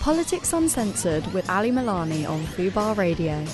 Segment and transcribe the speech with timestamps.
[0.00, 3.44] Politics Uncensored with Ali Milani on Fubar Radio.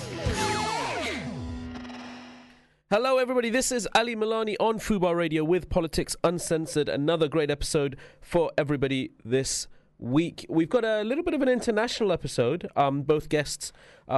[2.89, 3.51] Hello, everybody.
[3.51, 6.89] This is Ali Milani on Fubar Radio with Politics Uncensored.
[6.89, 9.67] Another great episode for everybody this
[9.99, 10.47] week.
[10.49, 12.71] We've got a little bit of an international episode.
[12.77, 13.73] Um, both guests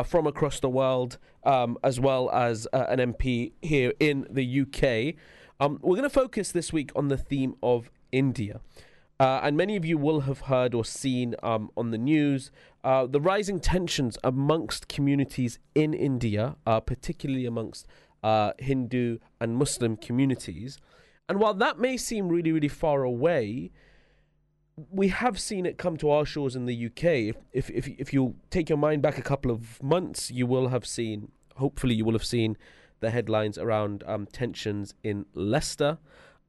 [0.04, 5.14] from across the world, um, as well as uh, an MP here in the UK.
[5.60, 8.60] Um, we're going to focus this week on the theme of India.
[9.20, 12.52] Uh, and many of you will have heard or seen um, on the news
[12.84, 17.86] uh, the rising tensions amongst communities in India, uh, particularly amongst
[18.22, 20.78] uh, Hindu and Muslim communities.
[21.28, 23.72] And while that may seem really, really far away,
[24.90, 27.04] we have seen it come to our shores in the UK.
[27.04, 30.68] If, if, if, if you take your mind back a couple of months, you will
[30.68, 32.56] have seen, hopefully, you will have seen
[33.00, 35.98] the headlines around um, tensions in Leicester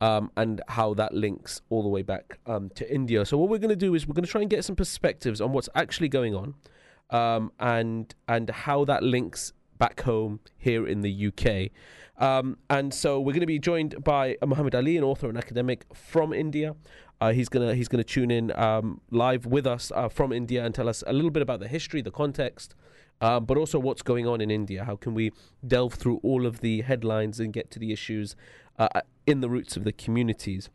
[0.02, 3.26] um, and how that links all the way back um, to India.
[3.26, 5.42] So what we're going to do is we're going to try and get some perspectives
[5.42, 6.56] on what's actually going on,
[7.10, 11.72] um, and and how that links back home here in the UK.
[12.22, 15.86] Um, and so we're going to be joined by Muhammad Ali, an author and academic
[15.94, 16.76] from India.
[17.22, 20.74] Uh, he's gonna he's gonna tune in um, live with us uh, from India and
[20.74, 22.76] tell us a little bit about the history, the context,
[23.22, 24.84] um, but also what's going on in India.
[24.86, 25.32] How can we
[25.66, 28.36] delve through all of the headlines and get to the issues
[28.78, 30.70] uh, in the roots of the communities?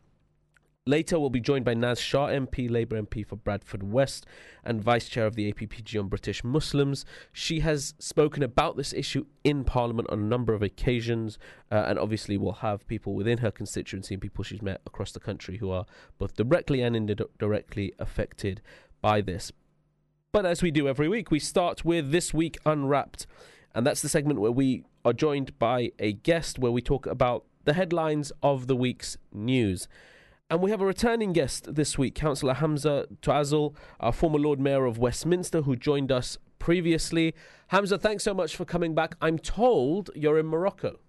[0.87, 4.27] Later, we'll be joined by Naz Shah, MP, Labour MP for Bradford West,
[4.63, 7.05] and Vice Chair of the APPG on British Muslims.
[7.33, 11.39] She has spoken about this issue in Parliament on a number of occasions,
[11.71, 15.19] uh, and obviously, we'll have people within her constituency and people she's met across the
[15.19, 15.87] country who are
[16.19, 18.61] both directly and indirectly affected
[19.01, 19.51] by this.
[20.35, 23.25] But as we do every week, we start with This Week Unwrapped,
[23.73, 27.45] and that's the segment where we are joined by a guest where we talk about
[27.63, 29.87] the headlines of the week's news.
[30.49, 34.83] And we have a returning guest this week, Councillor Hamza Taouzzale, our former Lord Mayor
[34.83, 37.33] of Westminster, who joined us previously.
[37.67, 39.15] Hamza, thanks so much for coming back.
[39.21, 40.99] I'm told you're in Morocco.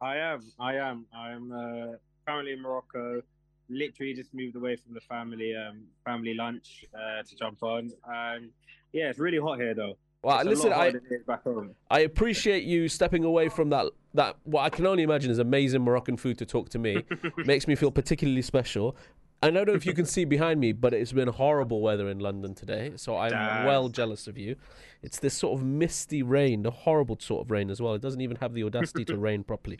[0.00, 0.50] I am.
[0.58, 1.06] I am.
[1.14, 3.22] I'm uh, currently in Morocco.
[3.68, 7.90] Literally just moved away from the family um, family lunch uh, to jump on.
[8.08, 8.50] And
[8.92, 9.96] yeah, it's really hot here though.
[10.22, 10.92] Well, It's listen, I,
[11.26, 11.74] back home.
[11.90, 15.82] I appreciate you stepping away from that that what I can only imagine is amazing
[15.82, 17.04] Moroccan food to talk to me.
[17.36, 18.96] Makes me feel particularly special.
[19.42, 22.18] I don't know if you can see behind me, but it's been horrible weather in
[22.18, 23.66] London today, so I'm Damn.
[23.66, 24.56] well jealous of you.
[25.02, 27.94] It's this sort of misty rain, the horrible sort of rain as well.
[27.94, 29.78] It doesn't even have the audacity to rain properly.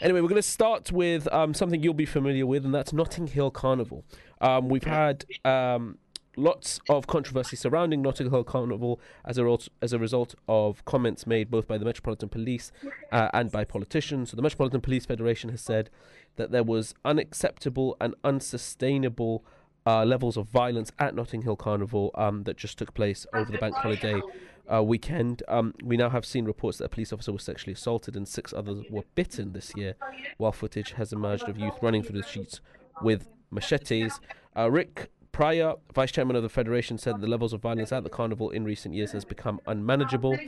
[0.00, 3.26] Anyway, we're going to start with um, something you'll be familiar with, and that's Notting
[3.26, 4.04] Hill Carnival.
[4.40, 5.98] Um, we've had um,
[6.36, 11.26] lots of controversy surrounding Notting Hill Carnival as a, result, as a result of comments
[11.26, 12.72] made both by the Metropolitan Police
[13.12, 14.30] uh, and by politicians.
[14.30, 15.90] So, the Metropolitan Police Federation has said
[16.36, 19.44] that there was unacceptable and unsustainable
[19.86, 23.58] uh, levels of violence at Notting Hill Carnival um, that just took place over the
[23.58, 24.20] bank holiday
[24.72, 25.42] uh, weekend.
[25.48, 28.52] Um, we now have seen reports that a police officer was sexually assaulted and six
[28.52, 29.94] others were bitten this year,
[30.36, 32.60] while footage has emerged of youth running through the streets
[33.02, 34.20] with machetes.
[34.56, 38.10] Uh, Rick Prior, vice chairman of the federation, said the levels of violence at the
[38.10, 40.38] carnival in recent years has become unmanageable.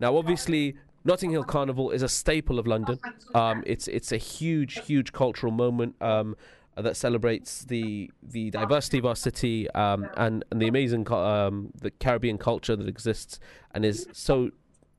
[0.00, 2.98] Now, obviously, Notting Hill Carnival is a staple of London.
[3.34, 5.94] Um, it's it's a huge, huge cultural moment.
[6.00, 6.36] Um,
[6.82, 11.90] that celebrates the the diversity of our city um, and and the amazing um, the
[11.90, 13.38] Caribbean culture that exists
[13.74, 14.50] and is so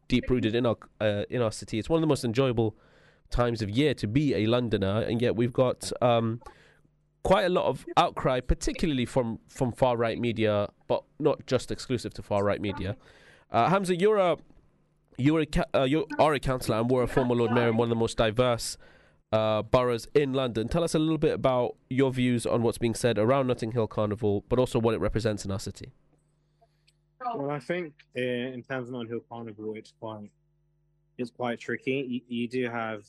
[0.07, 1.79] deep rooted in our uh, in our city.
[1.79, 2.75] It's one of the most enjoyable
[3.29, 6.41] times of year to be a Londoner, and yet we've got um,
[7.23, 12.13] quite a lot of outcry, particularly from from far right media, but not just exclusive
[12.15, 12.97] to far right media.
[13.51, 14.37] Uh, Hamza, you're a
[15.17, 17.85] you're a uh, you are a councillor and we're a former Lord Mayor in one
[17.85, 18.77] of the most diverse
[19.31, 20.67] uh, boroughs in London.
[20.67, 23.87] Tell us a little bit about your views on what's being said around Notting Hill
[23.87, 25.91] Carnival, but also what it represents in our city.
[27.35, 30.31] Well, I think uh, in terms of Notting Hill carnival, it's quite
[31.17, 32.23] it's quite tricky.
[32.27, 33.05] You, you do have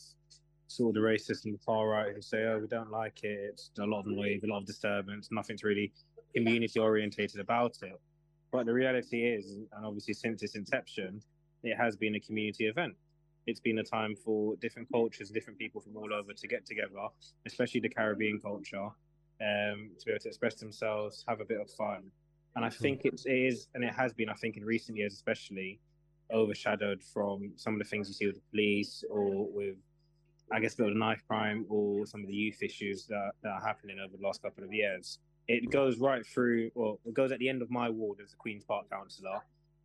[0.67, 3.41] sort of the racist and the far right who say, "Oh, we don't like it.
[3.53, 5.29] It's a lot of noise, a lot of disturbance.
[5.33, 5.93] Nothing's really
[6.35, 7.99] community orientated about it."
[8.53, 11.23] But the reality is, and obviously since its inception,
[11.63, 12.95] it has been a community event.
[13.47, 17.09] It's been a time for different cultures, different people from all over to get together,
[17.47, 18.85] especially the Caribbean culture,
[19.41, 22.05] um, to be able to express themselves, have a bit of fun.
[22.55, 23.27] And I think it's,
[23.75, 25.81] and it has been, I think, in recent years, especially
[26.33, 29.77] overshadowed from some of the things you see with the police or with,
[30.53, 33.61] I guess, a the knife crime or some of the youth issues that, that are
[33.61, 35.19] happening over the last couple of years.
[35.49, 38.37] It goes right through, well, it goes at the end of my ward as a
[38.37, 39.41] Queen's Park councillor,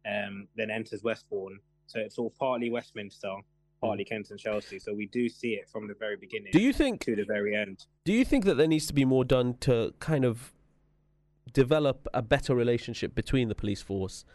[0.06, 1.60] um, then enters Westbourne.
[1.88, 3.34] So it's all partly Westminster,
[3.82, 4.78] partly Kent and Chelsea.
[4.80, 7.56] So we do see it from the very beginning Do you think to the very
[7.56, 7.86] end.
[8.06, 10.54] do you think that there needs to be more done to kind of
[11.54, 14.26] develop a better relationship between the police force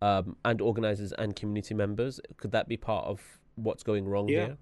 [0.00, 2.20] um, and organisers and community members?
[2.36, 3.20] Could that be part of
[3.56, 4.46] what's going wrong Yeah.
[4.46, 4.58] here?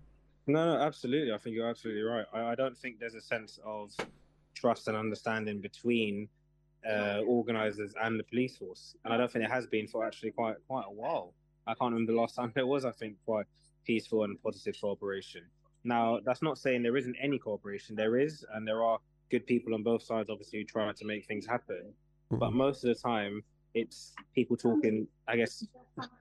[0.47, 1.33] No, no, absolutely.
[1.35, 2.25] I think you're absolutely right.
[2.33, 3.93] I, I don't think there's a sense of
[4.55, 6.29] trust and understanding between
[6.89, 10.31] uh, organisers and the police force, and I don't think it has been for actually
[10.31, 11.35] quite quite a while.
[11.69, 12.85] I can't remember the last time there was.
[12.85, 13.47] I think quite
[13.87, 15.43] peaceful and positive cooperation.
[15.85, 17.95] Now, that's not saying there isn't any cooperation.
[17.95, 18.99] There is, and there are
[19.31, 21.93] good people on both sides, obviously, who try to make things happen.
[22.31, 22.55] But Mhm.
[22.55, 23.43] most of the time,
[23.75, 25.07] it's people talking.
[25.29, 25.67] I guess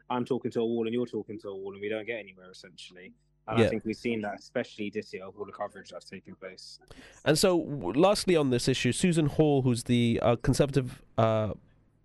[0.09, 2.19] I'm talking to a wall and you're talking to a wall, and we don't get
[2.19, 3.13] anywhere essentially.
[3.47, 3.65] And Yeah.
[3.65, 6.79] I think we've seen that, especially this year, of all the coverage that's taking place.
[7.23, 11.53] And so, lastly, on this issue, Susan Hall, who's the uh, Conservative uh,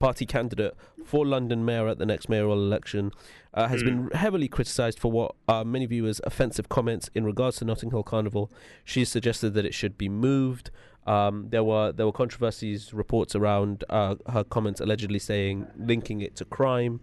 [0.03, 3.13] Party candidate for London Mayor at the next mayoral election,
[3.55, 7.65] uh, has been heavily criticised for what uh, many viewers' offensive comments in regards to
[7.65, 8.51] Notting Hill Carnival.
[8.85, 10.73] She suggested that it should be moved.
[11.07, 16.35] Um, there were there were controversies, reports around uh, her comments allegedly saying linking it
[16.35, 17.01] to crime.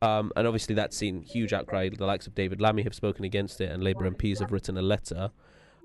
[0.00, 1.88] Um, and obviously, that's seen huge outcry.
[1.88, 4.82] The likes of David Lammy have spoken against it, and Labour MPs have written a
[4.82, 5.32] letter.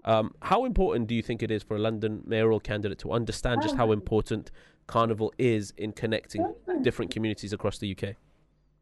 [0.04, 3.62] Um, how important do you think it is for a London mayoral candidate to understand
[3.64, 4.52] just how important
[4.96, 6.46] Carnival is in connecting
[6.82, 8.16] different communities across the UK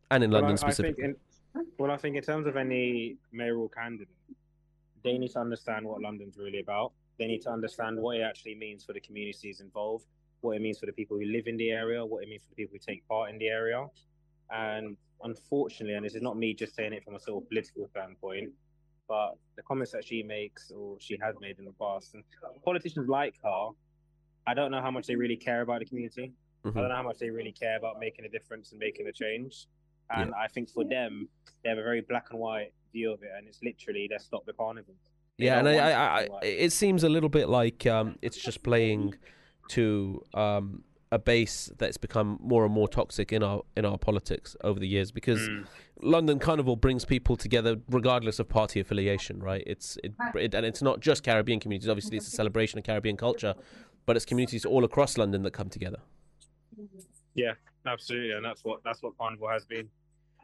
[0.09, 1.03] and in Well, London I- I think specifically?
[1.05, 4.07] in- well, I think in terms of any mayoral candidate,
[5.03, 6.93] they need to understand what London's really about.
[7.19, 10.07] They need to understand what it actually means for the communities involved,
[10.41, 12.49] what it means for the people who live in the area, what it means for
[12.49, 13.87] the people who take part in the area.
[14.49, 17.87] And unfortunately, and this is not me just saying it from a sort of political
[17.87, 18.51] standpoint,
[19.07, 22.23] but the comments that she makes or she has made in the past, and
[22.63, 23.69] politicians like her,
[24.47, 26.33] I don't know how much they really care about the community.
[26.65, 26.73] I Mhm.
[26.73, 29.67] don't know how much they really care about making a difference and making a change.
[30.11, 31.29] And I think for them,
[31.63, 34.45] they have a very black and white view of it, and it's literally let's stop
[34.45, 34.95] the carnival.
[35.37, 38.63] They Yeah, and I, I, I, it seems a little bit like um, it's just
[38.63, 39.13] playing
[39.69, 44.55] to um, a base that's become more and more toxic in our in our politics
[44.63, 45.67] over the years because Mm.
[46.01, 49.63] London Carnival brings people together regardless of party affiliation, right?
[49.67, 51.89] It's it, it and it's not just Caribbean communities.
[51.89, 53.53] Obviously, it's a celebration of Caribbean culture,
[54.05, 55.99] but it's communities all across London that come together.
[57.35, 57.53] Yeah,
[57.85, 59.89] absolutely, and that's what that's what carnival has been.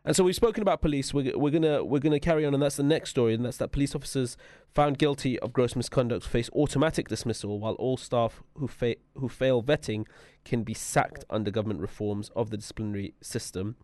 [0.05, 1.15] And so we've spoken about police.
[1.15, 3.71] We're, we're gonna we're gonna carry on, and that's the next story, and that's that
[3.71, 4.37] police officers
[4.73, 9.63] found guilty of gross misconduct face automatic dismissal, while all staff who fa- who fail
[9.63, 10.05] vetting
[10.43, 13.77] can be sacked under government reforms of the disciplinary system.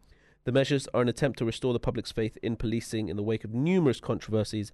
[0.43, 3.43] The measures are an attempt to restore the public's faith in policing in the wake
[3.43, 4.71] of numerous controversies,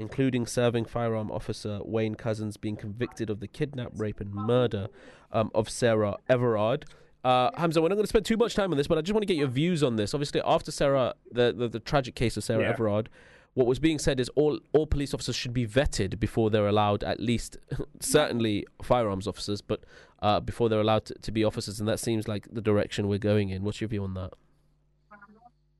[0.00, 4.88] including serving firearm officer Wayne Couzens being convicted of the kidnap, rape, and murder
[5.30, 6.86] um, of Sarah Everard.
[7.22, 9.12] Uh, Hamza, we're not going to spend too much time on this, but I just
[9.12, 10.14] want to get your views on this.
[10.14, 12.70] Obviously, after Sarah, the, the, the tragic case of Sarah Yeah.
[12.70, 13.10] Everard,
[13.52, 17.04] what was being said is all, all police officers should be vetted before they're allowed,
[17.04, 17.58] at least,
[18.00, 19.84] certainly firearms officers, but
[20.22, 21.78] uh, before they're allowed to, to be officers.
[21.78, 23.64] And that seems like the direction we're going in.
[23.64, 24.32] What's your view on that?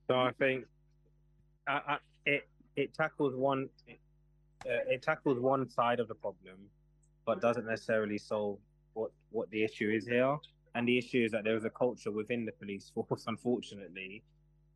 [0.08, 0.67] So I think
[1.69, 1.96] I, I,
[2.26, 3.69] it it tackles one
[4.67, 6.57] uh, it tackles one side of the problem,
[7.27, 8.59] but doesn't necessarily solve
[8.95, 10.37] what what the issue is here.
[10.75, 14.23] And the issue is that there is a culture within the police force, unfortunately,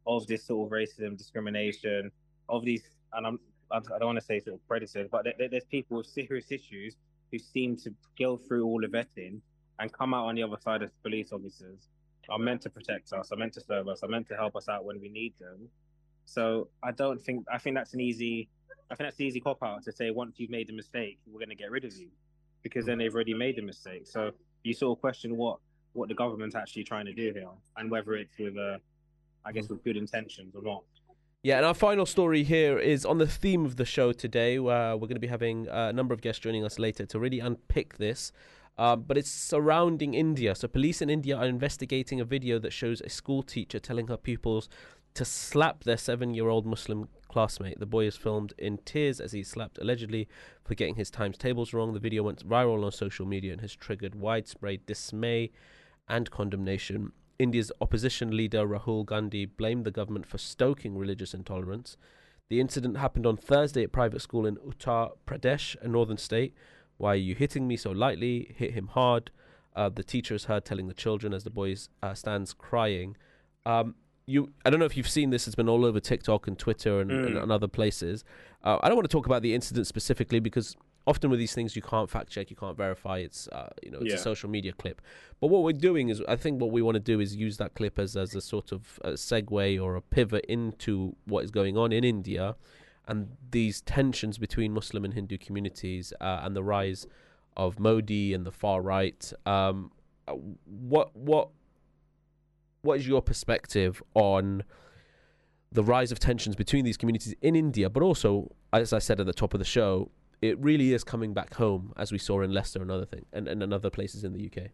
[0.06, 2.10] of this sort of racism, discrimination,
[2.48, 2.82] of these.
[3.12, 3.38] And I'm
[3.70, 6.96] I don't want to say sort of predators, but there, there's people with serious issues
[7.32, 9.40] who seem to go through all the vetting
[9.78, 11.88] and come out on the other side as police officers
[12.28, 14.68] are meant to protect us, are meant to serve us, are meant to help us
[14.68, 15.68] out when we need them.
[16.26, 18.48] So I don't think I think that's an easy
[18.90, 21.40] I think that's an easy cop out to say once you've made a mistake, we're
[21.40, 22.08] gonna get rid of you.
[22.62, 24.06] Because then they've already made the mistake.
[24.06, 25.58] So you sort of question what
[25.92, 28.78] what the government's actually trying to do here and whether it's with uh
[29.44, 30.82] I guess with good intentions or not.
[31.42, 34.56] Yeah, and our final story here is on the theme of the show today.
[34.56, 37.38] Uh, we're going to be having a number of guests joining us later to really
[37.38, 38.32] unpick this.
[38.78, 40.54] Um, but it's surrounding India.
[40.54, 44.16] So, police in India are investigating a video that shows a school teacher telling her
[44.16, 44.70] pupils
[45.12, 47.80] to slap their seven year old Muslim classmate.
[47.80, 50.28] The boy is filmed in tears as he's slapped, allegedly
[50.62, 51.92] for getting his times tables wrong.
[51.92, 55.50] The video went viral on social media and has triggered widespread dismay
[56.08, 57.10] and condemnation.
[57.40, 61.96] India's opposition leader Rahul Gandhi blamed the government for stoking religious intolerance.
[62.50, 66.54] The incident happened on Thursday at private school in Uttar Pradesh, a northern state.
[66.98, 68.54] Why are you hitting me so lightly?
[68.56, 69.32] Hit him hard.
[69.74, 73.16] Uh, the teacher is heard telling the children as the boy uh, stands crying.
[73.66, 73.96] Um,
[74.26, 75.46] you, I don't know if you've seen this.
[75.46, 77.42] It's been all over TikTok and Twitter and, and, Mm.
[77.42, 78.24] and other places.
[78.62, 80.76] Uh, I don't want to talk about the incident specifically because
[81.06, 83.18] often with these things you can't fact check, you can't verify.
[83.18, 85.02] It's uh, you know it's a social media clip.
[85.40, 87.74] But what we're doing is, I think what we want to do is use that
[87.74, 91.76] clip as as a sort of a segue or a pivot into what is going
[91.76, 92.56] on in India
[93.06, 97.06] and these tensions between Muslim and Hindu communities uh, and the rise
[97.54, 99.30] of Modi and the far right.
[99.44, 99.92] Um,
[100.26, 100.32] uh,
[100.64, 101.50] what what
[102.84, 104.62] what is your perspective on
[105.72, 109.26] the rise of tensions between these communities in India, but also, as I said at
[109.26, 110.10] the top of the show,
[110.40, 113.48] it really is coming back home, as we saw in Leicester and other thing, and,
[113.48, 114.70] and other places in the UK.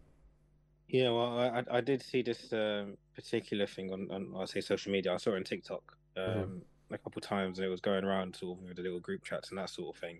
[0.89, 4.91] Yeah, well, I I did see this um, particular thing on, on I say social
[4.91, 5.13] media.
[5.13, 5.83] I saw it on TikTok
[6.17, 6.93] um, mm-hmm.
[6.93, 9.23] a couple of times, and it was going around sort of with the little group
[9.23, 10.19] chats and that sort of thing.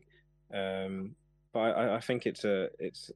[0.53, 1.15] Um,
[1.51, 3.11] but I, I think it's a it's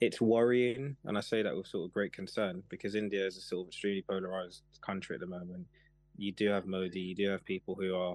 [0.00, 3.40] it's worrying, and I say that with sort of great concern because India is a
[3.40, 5.66] sort of extremely polarized country at the moment.
[6.18, 8.14] You do have Modi, you do have people who are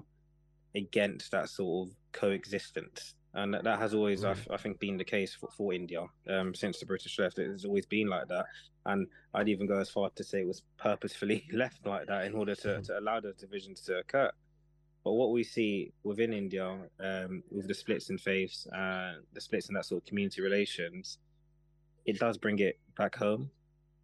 [0.74, 5.04] against that sort of coexistence, and that, that has always, I, I, think, been the
[5.04, 7.38] case for, for India um, since the British left.
[7.38, 8.46] It has always been like that,
[8.86, 12.34] and I'd even go as far to say it was purposefully left like that in
[12.34, 12.82] order to, mm-hmm.
[12.82, 14.30] to allow those divisions to occur.
[15.04, 19.68] But what we see within India, um, with the splits in faiths, uh, the splits
[19.68, 21.18] in that sort of community relations,
[22.06, 23.50] it does bring it back home.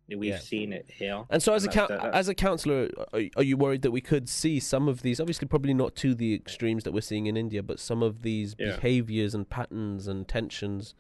[0.09, 0.39] We've yeah.
[0.39, 1.25] seen it here.
[1.29, 4.27] And so, as and a as a councillor, are, are, you worried that we could
[4.27, 5.21] see some of these?
[5.21, 8.57] Obviously, probably not to the extremes that we're seeing in India, but some of these
[8.59, 8.77] yeah.
[8.77, 10.95] behaviours and patterns and tensions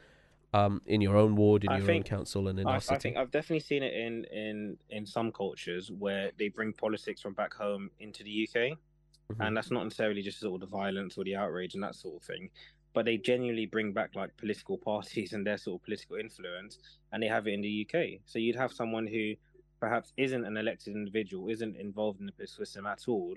[0.53, 2.81] um, in your own ward, in I your think, own council, and in I, our
[2.81, 2.95] city.
[2.95, 7.23] I think I've definitely seen it in in in some cultures where they bring politics
[7.23, 9.41] from back home into the UK, mm-hmm.
[9.41, 12.17] and that's not necessarily just sort of the violence or the outrage and that sort
[12.17, 12.51] of thing
[12.99, 16.81] but they genuinely bring back like political parties and their sort of political influence,
[17.13, 18.19] and they have it in the UK.
[18.27, 19.35] So you'd have someone who
[19.79, 23.37] perhaps isn't an elected individual, isn't involved in the political system at all,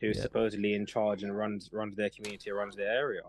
[0.00, 0.22] who's yeah.
[0.22, 3.20] supposedly in charge and runs runs their community or runs their area.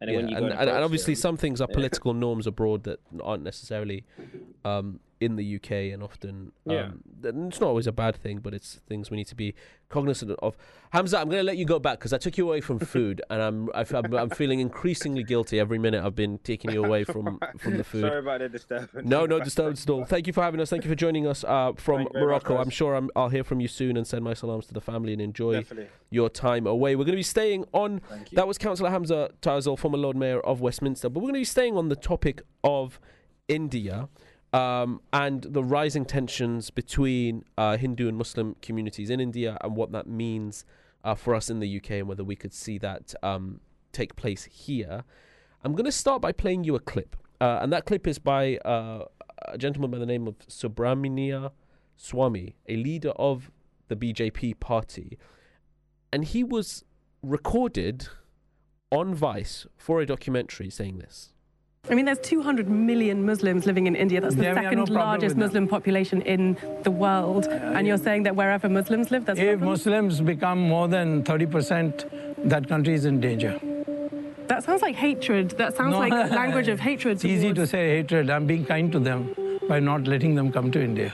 [0.00, 3.42] And, yeah, and, and, and, obviously them, some things are political norms abroad that aren't
[3.42, 4.04] necessarily
[4.64, 8.80] um, in the UK and often um, it's not always a bad thing, but it's
[8.86, 9.54] things we need to be
[9.88, 10.56] cognizant of.
[10.90, 13.22] Hamza, I'm going to let you go back because I took you away from food,
[13.30, 16.84] and I'm I, am i am feeling increasingly guilty every minute I've been taking you
[16.84, 18.02] away from from the food.
[18.02, 19.06] Sorry about the disturbance.
[19.06, 20.04] No, no disturbance at all.
[20.04, 20.70] Thank you for having us.
[20.70, 22.54] Thank you for joining us uh, from Morocco.
[22.54, 24.80] Much, I'm sure i will hear from you soon and send my salams to the
[24.80, 25.88] family and enjoy Definitely.
[26.10, 26.96] your time away.
[26.96, 28.00] We're going to be staying on.
[28.32, 31.44] That was Councillor Hamza Taouzzale, former Lord Mayor of Westminster, but we're going to be
[31.44, 33.00] staying on the topic of
[33.48, 34.08] India
[34.54, 39.90] um, and the rising tensions between uh, Hindu and Muslim communities in India and what
[39.90, 40.64] that means
[41.02, 44.44] uh, for us in the UK and whether we could see that um, take place
[44.44, 45.02] here.
[45.64, 47.16] I'm going to start by playing you a clip.
[47.40, 49.06] Uh, and that clip is by uh,
[49.48, 51.50] a gentleman by the name of Subrahmanya
[52.00, 53.50] Swamy, a leader of
[53.88, 55.18] the BJP party.
[56.12, 56.84] And he was
[57.24, 58.06] recorded
[58.92, 61.33] on Vice for a documentary saying this.
[61.90, 64.20] I mean, there's 200 million Muslims living in India.
[64.20, 67.46] That's the second no largest Muslim population in the world.
[67.46, 72.48] Uh, and you're saying that wherever Muslims live, that's if Muslims become more than 30%,
[72.48, 73.60] that country is in danger.
[74.46, 75.50] That sounds like hatred.
[75.52, 75.98] That sounds no.
[75.98, 77.16] like language of hatred.
[77.16, 78.30] It's easy to say hatred.
[78.30, 79.34] I'm being kind to them
[79.68, 81.12] by not letting them come to India.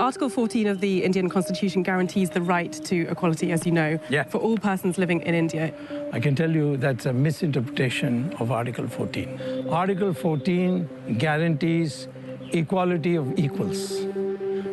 [0.00, 4.24] Article 14 of the Indian Constitution guarantees the right to equality, as you know, yeah.
[4.24, 5.72] for all persons living in India.
[6.12, 9.68] I can tell you that's a misinterpretation of Article 14.
[9.70, 12.08] Article 14 guarantees
[12.52, 14.04] equality of equals.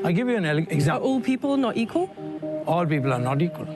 [0.03, 1.01] I'll give you an example.
[1.01, 2.09] Are all people not equal?
[2.65, 3.67] All people are not equal.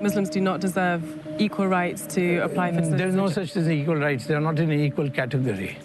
[0.00, 1.02] Muslims do not deserve
[1.38, 2.98] equal rights to apply for citizenship.
[2.98, 4.26] There's no such thing as equal rights.
[4.26, 5.78] They're not in an equal category.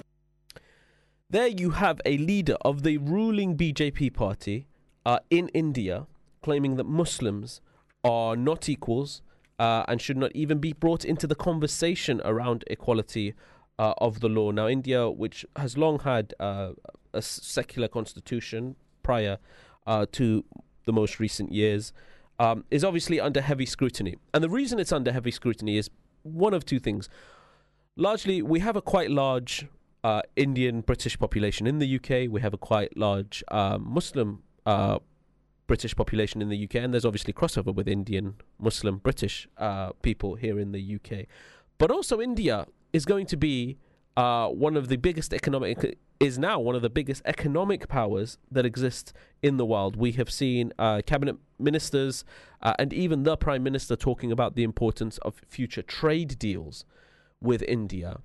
[1.30, 4.67] There you have a leader of the ruling BJP party
[5.08, 6.06] uh, in India
[6.42, 7.62] claiming that Muslims
[8.04, 9.22] are not equals
[9.58, 13.34] uh, and should not even be brought into the conversation around equality
[13.80, 14.52] uh, of the law.
[14.52, 16.72] Now, India, which has long had uh,
[17.14, 19.38] a secular constitution prior
[19.88, 20.44] uh, to
[20.86, 21.94] the most recent years,
[22.38, 24.18] um, is obviously under heavy scrutiny.
[24.34, 25.90] And the reason it's under heavy scrutiny is
[26.24, 27.08] one of two things.
[27.96, 29.68] Largely, we have a quite large
[30.04, 32.30] uh, Indian British population in the UK.
[32.30, 33.42] We have a quite large
[33.80, 35.00] Muslim uh,
[35.66, 40.36] British population in the UK, and there's obviously crossover with Indian, Muslim, British uh, people
[40.36, 41.26] here in the UK.
[41.78, 43.78] But also, India is going to be
[44.18, 48.66] uh, one of the biggest economic is now one of the biggest economic powers that
[48.66, 49.96] exist in the world.
[49.96, 52.26] We have seen uh, cabinet ministers
[52.62, 56.86] uh, and even the prime minister talking about the importance of future trade deals
[57.40, 58.18] with India.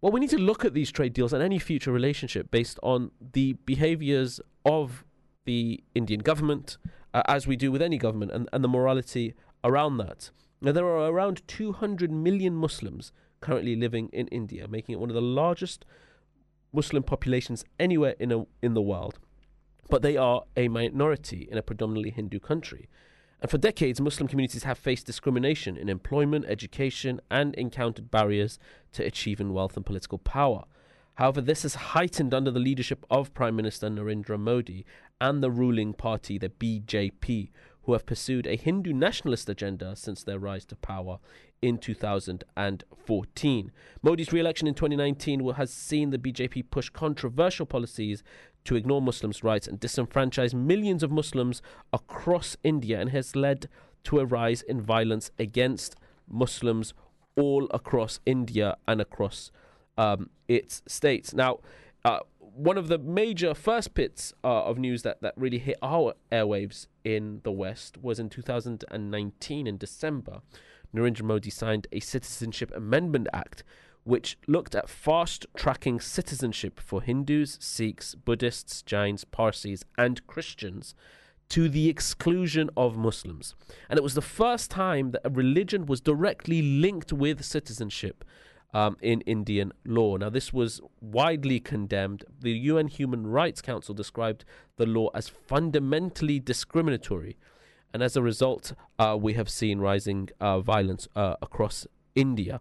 [0.00, 3.12] Well, we need to look at these trade deals and any future relationship based on
[3.32, 5.04] the behaviors of
[5.44, 6.78] the Indian government,
[7.14, 10.30] uh, as we do with any government, and, and the morality around that.
[10.60, 15.14] Now, there are around 200 million Muslims currently living in India, making it one of
[15.14, 15.84] the largest
[16.72, 19.18] Muslim populations anywhere in, a, in the world.
[19.88, 22.88] But they are a minority in a predominantly Hindu country.
[23.40, 28.58] And for decades, Muslim communities have faced discrimination in employment, education, and encountered barriers
[28.92, 30.64] to achieving wealth and political power.
[31.20, 34.86] However, this has heightened under the leadership of Prime Minister Narendra Modi
[35.20, 37.50] and the ruling party, the BJP,
[37.82, 41.18] who have pursued a Hindu nationalist agenda since their rise to power
[41.60, 43.72] in 2014.
[44.02, 48.22] Modi's re election in 2019 has seen the BJP push controversial policies
[48.64, 51.60] to ignore Muslims' rights and disenfranchise millions of Muslims
[51.92, 53.68] across India and has led
[54.04, 55.96] to a rise in violence against
[56.26, 56.94] Muslims
[57.36, 59.50] all across India and across
[60.00, 61.34] um, its states.
[61.34, 61.58] Now,
[62.04, 66.14] uh, one of the major first bits uh, of news that, that really hit our
[66.32, 70.40] airwaves in the West was in 2019 in December.
[70.94, 73.62] Narendra Modi signed a Citizenship Amendment Act
[74.04, 80.94] which looked at fast tracking citizenship for Hindus, Sikhs, Buddhists, Jains, Parsis, and Christians
[81.50, 83.54] to the exclusion of Muslims.
[83.90, 88.24] And it was the first time that a religion was directly linked with citizenship.
[88.72, 90.16] Um, in Indian law.
[90.16, 92.24] Now, this was widely condemned.
[92.38, 94.44] The UN Human Rights Council described
[94.76, 97.36] the law as fundamentally discriminatory.
[97.92, 102.60] And as a result, uh, we have seen rising uh, violence uh, across India.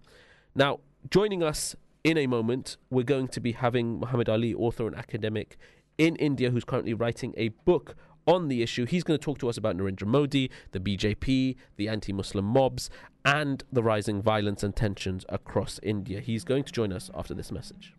[0.56, 4.96] Now, joining us in a moment, we're going to be having Muhammad Ali, author and
[4.96, 5.58] academic
[5.98, 7.96] in India, who's currently writing a book
[8.28, 8.86] on the issue.
[8.86, 12.90] He's going to talk to us about Narendra Modi, the BJP, the anti Muslim mobs,
[13.26, 16.20] and the rising violence and tensions across India.
[16.20, 17.94] He's going to join us after this message.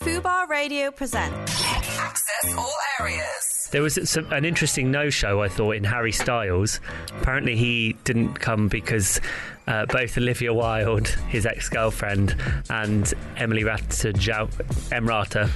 [0.00, 1.62] Fubar Radio presents
[1.98, 3.68] Access All Areas.
[3.70, 6.80] There was some, an interesting no show, I thought, in Harry Styles.
[7.20, 9.20] Apparently, he didn't come because
[9.68, 12.34] uh, both Olivia Wilde, his ex girlfriend,
[12.68, 14.50] and Emily Ratajkowski,
[14.90, 15.50] Emrata,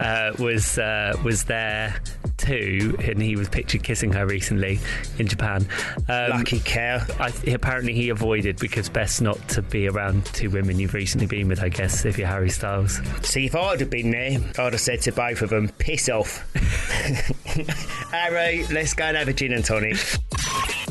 [0.00, 2.00] uh, was, uh, was there
[2.40, 4.80] too, and he was pictured kissing her recently
[5.18, 5.66] in Japan.
[6.08, 7.04] Um, Lucky cow.
[7.18, 11.48] I, apparently, he avoided because best not to be around two women you've recently been
[11.48, 13.00] with, I guess, if you're Harry Styles.
[13.22, 16.46] See, if I'd have been there, I'd have said to both of them, piss off.
[18.10, 19.96] Harry, let's go and have a gin and tonic.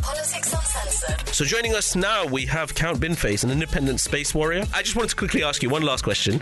[0.02, 1.28] Politics Uncensored.
[1.30, 4.66] So joining us now, we have Count Binface, an independent space warrior.
[4.74, 6.42] I just wanted to quickly ask you one last question.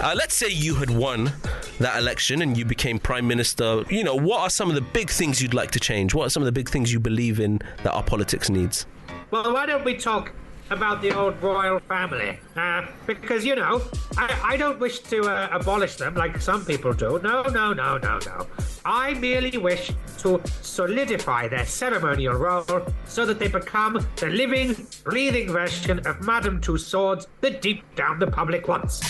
[0.00, 1.32] Uh, let's say you had won
[1.78, 3.84] that election and you became prime minister.
[3.90, 6.14] You know, what are some of the big things you'd like to change?
[6.14, 8.86] What are some of the big things you believe in that our politics needs?
[9.30, 10.32] Well, why don't we talk
[10.70, 12.38] about the old royal family.
[12.56, 13.82] Uh, because, you know,
[14.16, 17.20] I, I don't wish to uh, abolish them like some people do.
[17.22, 18.46] No, no, no, no, no.
[18.84, 25.50] I merely wish to solidify their ceremonial role so that they become the living, breathing
[25.52, 29.00] version of Madame Tussauds that deep down the public wants.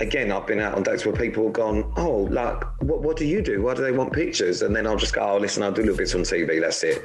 [0.00, 3.26] Again, I've been out on dates where people have gone, oh, like, what, what do
[3.26, 3.62] you do?
[3.62, 4.62] Why do they want pictures?
[4.62, 7.02] And then I'll just go, oh, listen, I'll do little bits on TV, that's it.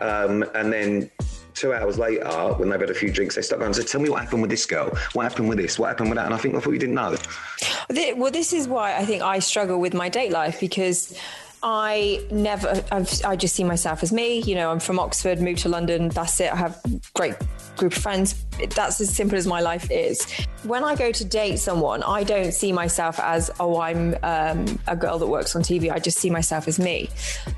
[0.00, 1.10] Um, and then
[1.54, 4.08] two hours later, when they've had a few drinks, they start going, so tell me
[4.08, 4.90] what happened with this girl.
[5.12, 5.78] What happened with this?
[5.78, 6.26] What happened with that?
[6.26, 7.16] And I think, I thought you didn't know.
[8.16, 11.16] Well, this is why I think I struggle with my date life because
[11.62, 14.40] I never, I've, I just see myself as me.
[14.40, 16.08] You know, I'm from Oxford, moved to London.
[16.08, 16.52] That's it.
[16.52, 16.80] I have
[17.14, 17.34] great
[17.76, 18.44] group of friends.
[18.74, 20.24] That's as simple as my life is.
[20.64, 24.96] When I go to date someone, I don't see myself as, oh, I'm um, a
[24.96, 25.90] girl that works on TV.
[25.90, 27.08] I just see myself as me.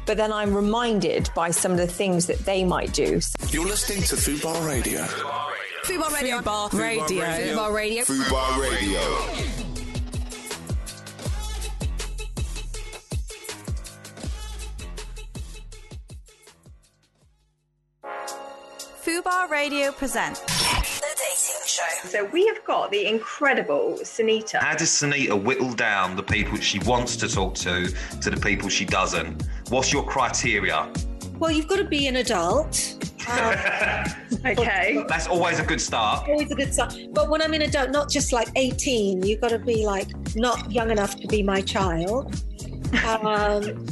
[0.07, 3.21] But then I'm reminded by some of the things that they might do.
[3.51, 5.03] You're listening to Fubar Radio.
[5.85, 6.39] Fubar Radio.
[6.39, 7.05] Fubar Radio.
[7.05, 8.05] Fubar Radio.
[8.05, 9.01] Fubar Radio.
[9.03, 9.74] Fubar Radio
[19.93, 22.09] presents The Dating Show.
[22.09, 24.61] So we have got the incredible Sunita.
[24.61, 28.71] How does Sunita whittle down the people she wants to talk to to the people
[28.71, 29.43] she doesn't?
[29.69, 30.91] What's your criteria?
[31.39, 32.97] Well, you've got to be an adult.
[33.29, 33.55] Um,
[34.47, 35.05] okay.
[35.07, 36.27] That's always a good start.
[36.27, 36.97] Always a good start.
[37.13, 40.73] But when I'm an adult, not just like 18, you've got to be like not
[40.73, 42.35] young enough to be my child.
[43.13, 43.87] Um,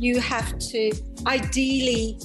[0.00, 0.90] you have to
[1.26, 2.18] ideally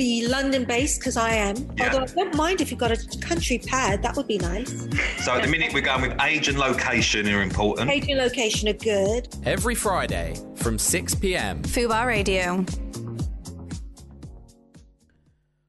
[0.00, 1.56] be London based because I am.
[1.76, 1.92] Yeah.
[1.92, 4.88] Although I don't mind if you've got a country pad, that would be nice.
[5.18, 7.90] So at the minute we're going with age and location are important.
[7.90, 9.28] Age and location are good.
[9.44, 11.62] Every Friday from 6 p.m.
[11.64, 12.64] Fubar Radio.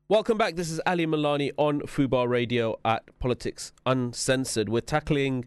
[0.08, 0.56] Welcome back.
[0.56, 4.70] This is Ali Milani on Fubar Radio at Politics Uncensored.
[4.70, 5.44] We're tackling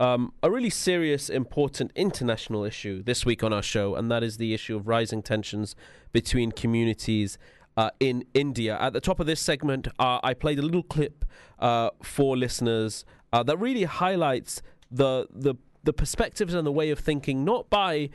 [0.00, 4.38] um, a really serious, important international issue this week on our show, and that is
[4.38, 5.76] the issue of rising tensions
[6.12, 7.36] between communities
[7.76, 8.76] uh, in India.
[8.80, 11.24] At the top of this segment, uh, I played a little clip
[11.58, 16.98] uh, for listeners uh, that really highlights the the the perspectives and the way of
[16.98, 18.08] thinking, not by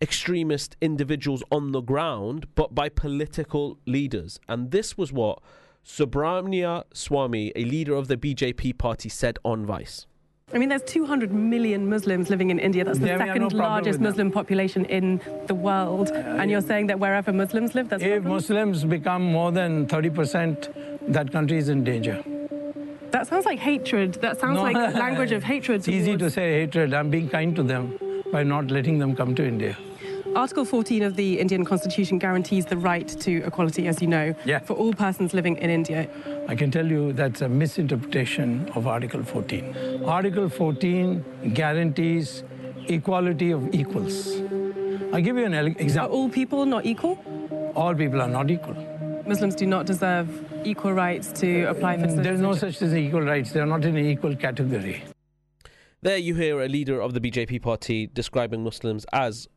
[0.00, 4.38] extremist individuals on the ground, but by political leaders.
[4.48, 5.40] And this was what
[5.84, 10.06] Subramania Swamy, a leader of the BJP party, said on Vice.
[10.52, 12.84] I mean, there's 200 million Muslims living in India.
[12.84, 13.98] That's the Yeah, second no largest.
[14.00, 16.10] Muslim population in the world.
[16.12, 18.24] and you're saying that wherever Muslims live, a If?
[18.24, 20.68] Muslims become more than 30%,
[21.08, 22.22] that country is in danger.
[23.10, 24.14] That sounds like hatred.
[24.20, 24.62] That sounds No.
[24.64, 25.78] like language of hatred.
[25.78, 26.92] It's easy to say hatred.
[26.92, 27.98] I'm being kind to them
[28.30, 29.76] by not letting them come to India.
[30.36, 34.74] Article 14 of the Indian Constitution guarantees the right to equality, as you know, for
[34.74, 36.08] all persons living in India.
[36.48, 40.02] I can tell you that's a misinterpretation of Article 14.
[40.04, 42.42] Article 14 guarantees
[42.88, 44.28] equality of equals.
[45.12, 46.16] I'll give you an ele- Are example.
[46.16, 47.16] all people not equal?
[47.76, 48.74] All people are not equal.
[49.26, 50.28] Muslims do not deserve
[50.66, 53.52] equal rights to uh, apply for There's no such thing as equal rights.
[53.52, 55.02] They're not in an equal category.
[56.02, 59.48] There you hear a leader of the BJP party describing Muslims as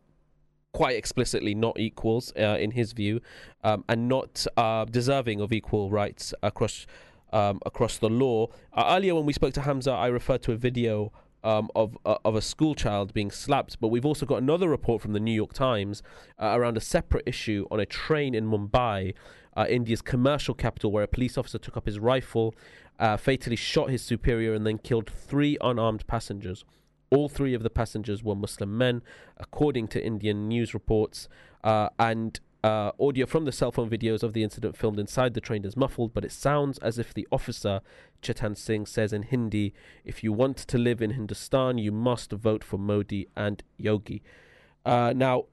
[0.77, 3.19] quite explicitly not equals uh, in his view,
[3.63, 6.85] um, and not uh, deserving of equal rights across
[7.33, 8.47] um, across the law.
[8.73, 11.11] Uh, earlier, when we spoke to Hamza, I referred to a video.
[11.43, 15.01] Um, of uh, of a school child being slapped, but we've also got another report
[15.03, 16.01] from the New York Times
[16.41, 19.13] uh, around a separate issue on a train in Mumbai,
[19.55, 22.55] uh, India's commercial capital, where a police officer took up his rifle,
[22.99, 26.65] uh, fatally shot his superior, and then killed three unarmed passengers.
[27.09, 29.01] All three of the passengers were Muslim men,
[29.37, 31.29] according to Indian news reports.
[31.63, 35.41] Uh, and uh, audio from the cell phone videos of the incident filmed inside the
[35.41, 37.81] train is muffled, but it sounds as if the officer,
[38.21, 42.63] Chetan Singh, says in Hindi, If you want to live in Hindustan, you must vote
[42.63, 44.21] for Modi and Yogi.
[44.85, 45.45] Uh, now,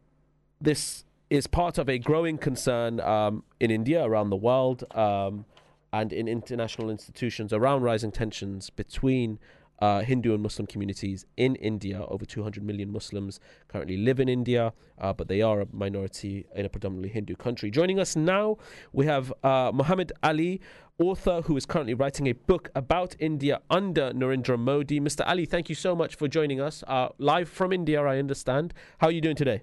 [0.60, 5.44] this is part of a growing concern um, in India, around the world, um,
[5.92, 9.38] and in international institutions around rising tensions between
[9.78, 12.04] uh, Hindu and Muslim communities in India.
[12.08, 16.64] Over 200 million Muslims currently live in India, uh, but they are a minority in
[16.64, 17.70] a predominantly Hindu country.
[17.70, 18.58] Joining us now,
[18.92, 20.60] we have uh, Muhammad Ali,
[20.98, 25.00] author who is currently writing a book about India under Narendra Modi.
[25.00, 25.26] Mr.
[25.26, 26.84] Ali, thank you so much for joining us.
[26.86, 28.74] Uh, live from India, I understand.
[28.98, 29.62] How are you doing today?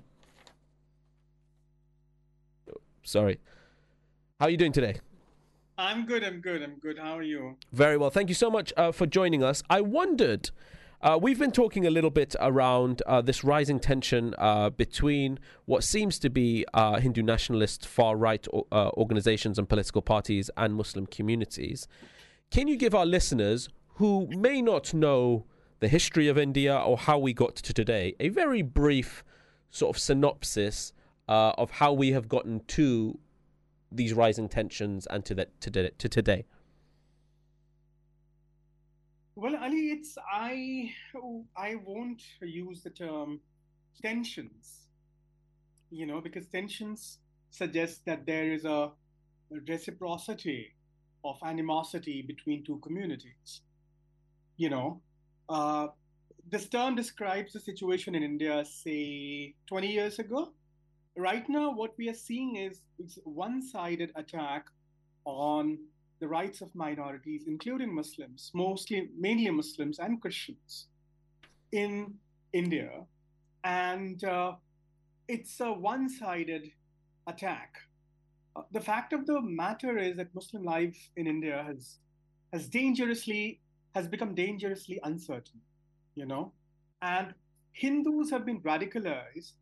[3.04, 3.40] Sorry.
[4.40, 4.96] How are you doing today?
[5.82, 6.24] I'm good.
[6.24, 6.62] I'm good.
[6.62, 7.00] I'm good.
[7.00, 7.58] How are you?
[7.74, 8.12] Very well.
[8.12, 9.64] Thank you so much uh, for joining us.
[9.68, 10.52] I wondered,
[11.02, 15.84] uh, we've been talking a little bit around uh, this rising tension uh, between what
[15.84, 21.08] seems to be uh, Hindu nationalist far right uh, organizations and political parties and Muslim
[21.08, 21.88] communities.
[22.52, 25.46] Can you give our listeners who may not know
[25.80, 29.24] the history of India or how we got to today a very brief
[29.72, 30.94] sort of synopsis
[31.28, 33.18] of how we have gotten to
[33.92, 36.46] these rising tensions and to that to, to today?
[39.36, 40.92] Well, Ali, it's I.
[41.56, 43.40] I won't use the term
[44.02, 44.88] tensions.
[45.90, 48.92] You know, because tensions suggest that there is a
[49.68, 50.74] reciprocity
[51.24, 53.62] of animosity between two communities.
[54.58, 55.02] You know,
[55.50, 55.88] uh,
[56.50, 60.52] this term describes the situation in India, say, 20 years ago.
[61.18, 64.68] Right now, what we are seeing is it's one-sided attack
[65.26, 65.78] on
[66.22, 70.88] the rights of minorities, including Muslims, mostly mainly Muslims and Christians,
[71.72, 72.14] in
[72.54, 73.06] India,
[73.64, 74.54] and uh,
[75.28, 76.72] it's a one-sided
[77.28, 77.76] attack.
[78.56, 81.98] Uh, the fact of the matter is that Muslim life in India has
[82.54, 83.60] has dangerously
[83.96, 85.60] has become dangerously uncertain,
[86.16, 86.54] you know,
[87.02, 87.34] and
[87.74, 89.54] Hindus have been radicalized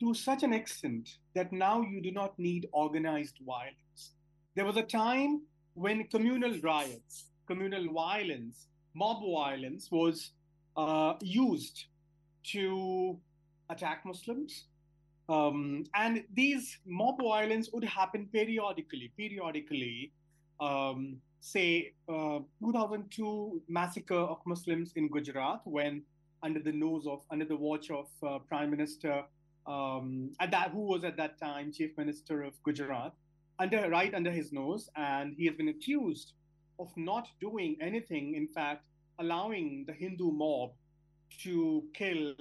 [0.00, 4.14] to such an extent that now you do not need organized violence.
[4.56, 5.42] There was a time
[5.74, 10.32] when communal riots, communal violence, mob violence was
[10.76, 11.84] uh, used
[12.52, 13.18] to
[13.68, 14.64] attack Muslims.
[15.28, 20.12] Um, and these mob violence would happen periodically, periodically.
[20.58, 26.02] Um, say, uh, 2002 massacre of Muslims in Gujarat, when
[26.42, 29.22] under the nose of, under the watch of uh, Prime Minister
[29.66, 33.12] um, at that who was at that time chief minister of Gujarat,
[33.58, 36.32] under right under his nose, and he has been accused
[36.78, 38.34] of not doing anything.
[38.34, 38.84] In fact,
[39.18, 40.70] allowing the Hindu mob
[41.42, 42.34] to kill,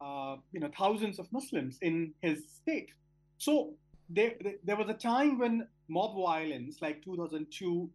[0.00, 2.90] uh, you know, thousands of Muslims in his state.
[3.38, 3.74] So
[4.08, 4.32] there,
[4.64, 7.90] there was a time when mob violence, like 2002,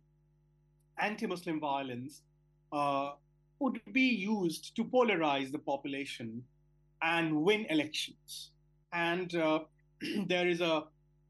[1.00, 2.22] anti-Muslim violence,
[2.72, 3.12] uh,
[3.60, 6.44] would be used to polarize the population
[7.02, 8.52] and win elections
[8.94, 9.60] and uh,
[10.28, 10.84] there is a,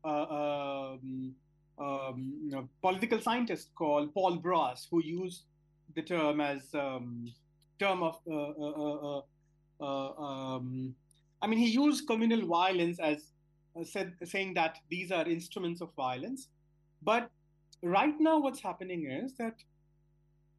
[0.04, 1.36] a, a um,
[1.80, 5.44] um, you know, political scientist called Paul Brass who used
[5.96, 7.32] the term as um,
[7.80, 9.22] term of uh,
[9.80, 10.96] uh, um,
[11.42, 13.32] I mean he used communal violence as
[13.84, 16.48] said saying that these are instruments of violence
[17.04, 17.30] but
[17.84, 19.54] right now what's happening is that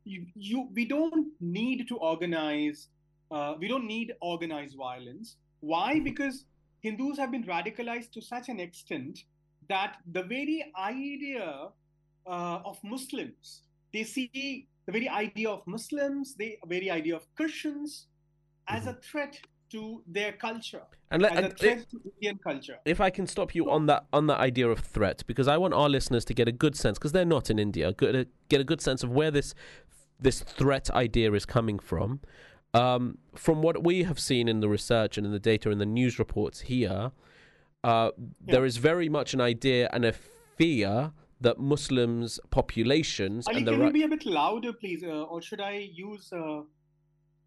[0.04, 2.88] you, you we don't need to organize.
[3.30, 5.36] Uh, we don't need organized violence.
[5.60, 6.00] Why?
[6.00, 6.44] Because
[6.80, 9.24] Hindus have been radicalized to such an extent
[9.68, 11.68] that the very idea
[12.26, 13.62] uh, of Muslims,
[13.92, 18.06] they see the very idea of Muslims, the very idea of Christians
[18.68, 19.38] as a threat
[19.70, 22.78] to their culture, And let- as a and to Indian culture.
[22.84, 25.74] If I can stop you on that on that idea of threat, because I want
[25.74, 28.64] our listeners to get a good sense, because they're not in India, good, get a
[28.64, 29.54] good sense of where this
[30.20, 32.20] this threat idea is coming from.
[32.78, 35.86] Um, from what we have seen in the research and in the data and the
[35.86, 37.12] news reports here,
[37.84, 38.10] uh,
[38.40, 43.92] there is very much an idea and a fear that Muslims populations Ali, can you
[43.92, 46.32] be a bit louder, please, uh, or should I use?
[46.32, 46.62] Uh,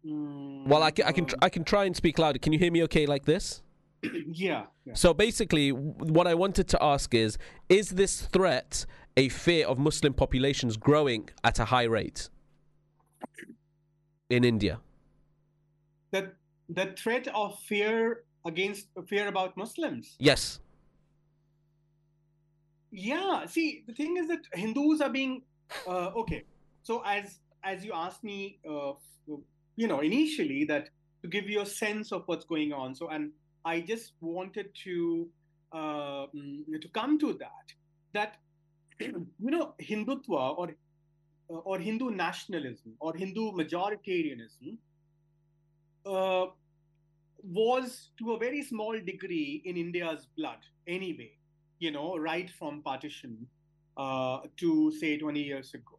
[0.06, 2.38] mm, well, I can, I can tr- I can try and speak louder.
[2.38, 3.62] Can you hear me okay like this?
[4.02, 4.64] yeah.
[4.84, 4.94] yeah.
[4.94, 7.36] So basically, what I wanted to ask is:
[7.68, 12.30] Is this threat a fear of Muslim populations growing at a high rate
[14.30, 14.80] in India?
[16.68, 20.16] The threat of fear against fear about Muslims.
[20.18, 20.60] Yes.
[22.90, 23.46] Yeah.
[23.46, 25.42] See, the thing is that Hindus are being
[25.86, 26.44] uh, okay.
[26.82, 28.92] So as as you asked me, uh,
[29.76, 30.88] you know, initially that
[31.22, 32.94] to give you a sense of what's going on.
[32.94, 33.30] So and
[33.64, 35.28] I just wanted to
[35.72, 37.72] uh, to come to that
[38.12, 38.36] that
[39.00, 40.70] you know Hindutva or
[41.48, 44.76] or Hindu nationalism or Hindu majoritarianism
[46.06, 46.46] uh,
[47.42, 51.32] was to a very small degree in India's blood anyway,
[51.78, 53.46] you know, right from partition
[53.96, 55.98] uh, to say 20 years ago.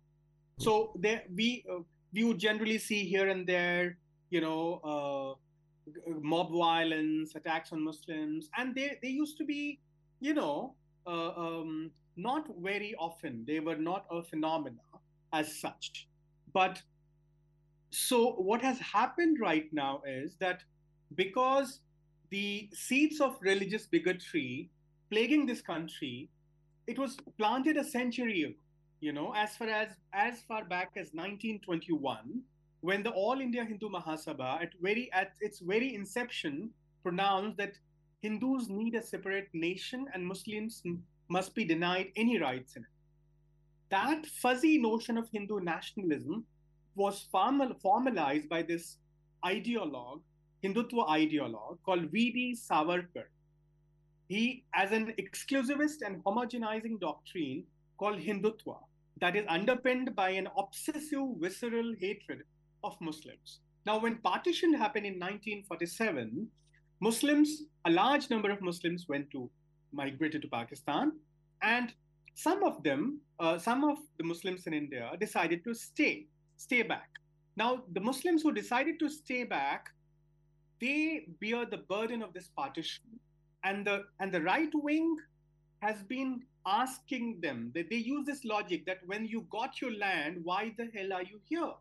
[0.60, 1.80] So there we uh,
[2.14, 3.98] we would generally see here and there,
[4.30, 9.80] you know, uh, mob violence, attacks on Muslims, and they they used to be,
[10.20, 10.76] you know,
[11.08, 13.44] uh, um, not very often.
[13.48, 14.78] They were not a phenomena
[15.34, 16.08] as such,
[16.54, 16.82] but
[17.94, 20.64] so what has happened right now is that
[21.16, 21.80] because
[22.30, 24.70] the seeds of religious bigotry
[25.12, 26.30] plaguing this country
[26.88, 28.56] it was planted a century ago
[29.00, 32.42] you know as far as as far back as 1921
[32.82, 36.70] when the all india hindu mahasabha at very at its very inception
[37.04, 37.78] pronounced that
[38.22, 40.82] hindus need a separate nation and muslims
[41.30, 42.90] must be denied any rights in it.
[43.90, 46.46] That fuzzy notion of hindu nationalism
[46.96, 48.98] was formal, formalized by this
[49.46, 50.22] ideologue,
[50.64, 52.56] Hindutva ideologue called V.D.
[52.56, 53.26] Savarkar.
[54.28, 57.66] He, as an exclusivist and homogenizing doctrine
[57.98, 58.78] called Hindutva,
[59.20, 62.44] that is underpinned by an obsessive, visceral hatred
[62.84, 63.60] of Muslims.
[63.86, 66.48] Now, when partition happened in 1947,
[67.02, 69.50] Muslims, a large number of Muslims went to
[69.92, 71.12] migrated to Pakistan,
[71.62, 71.94] and
[72.34, 76.26] some of them, uh, some of the Muslims in India decided to stay,
[76.58, 77.10] stay back.
[77.56, 79.90] Now, the Muslims who decided to stay back,
[80.82, 83.04] they bear the burden of this partition,
[83.64, 85.16] and the and the right wing
[85.82, 87.72] has been asking them.
[87.76, 91.24] They, they use this logic that when you got your land, why the hell are
[91.24, 91.74] you here?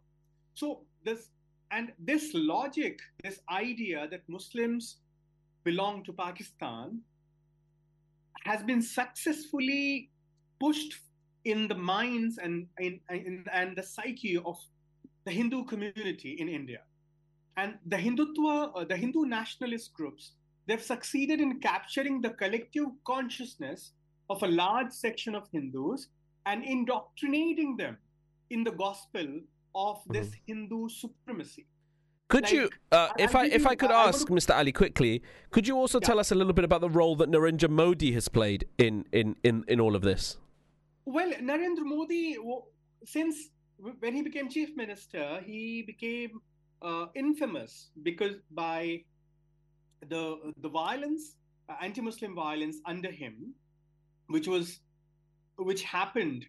[0.54, 1.30] So this
[1.70, 4.98] and this logic, this idea that Muslims
[5.64, 7.00] belong to Pakistan,
[8.44, 10.10] has been successfully
[10.60, 10.98] pushed
[11.44, 14.58] in the minds and in, in and the psyche of
[15.24, 16.80] the Hindu community in India.
[17.56, 20.32] And the Hindutva, uh, the Hindu nationalist groups,
[20.66, 23.92] they've succeeded in capturing the collective consciousness
[24.30, 26.08] of a large section of Hindus
[26.46, 27.98] and indoctrinating them
[28.50, 29.26] in the gospel
[29.74, 31.66] of this Hindu supremacy.
[32.28, 34.56] Could Like, you, uh, if I if I could I- I ask wanna- Mr.
[34.56, 37.68] Ali quickly, could you also tell us a little bit about the role that Narendra
[37.68, 40.38] Modi has played in in in, in all of this?
[41.04, 42.36] Well, Narendra Modi,
[43.04, 43.50] since
[43.98, 46.40] when he became chief minister, he became
[46.80, 49.02] uh, infamous because by
[50.08, 51.36] the the violence,
[51.68, 53.54] uh, anti-Muslim violence under him,
[54.28, 54.80] which was
[55.58, 56.46] which happened,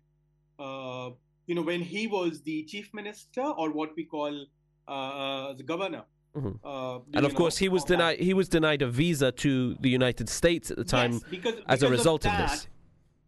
[0.59, 1.09] uh,
[1.47, 4.45] you know, when he was the chief minister or what we call
[4.87, 6.03] uh, the governor.
[6.35, 6.59] Mhm.
[6.63, 10.29] Uh, And of course, he was denied he was denied a visa to the United
[10.29, 12.67] States at the time Yes, because, as a result of, that, this.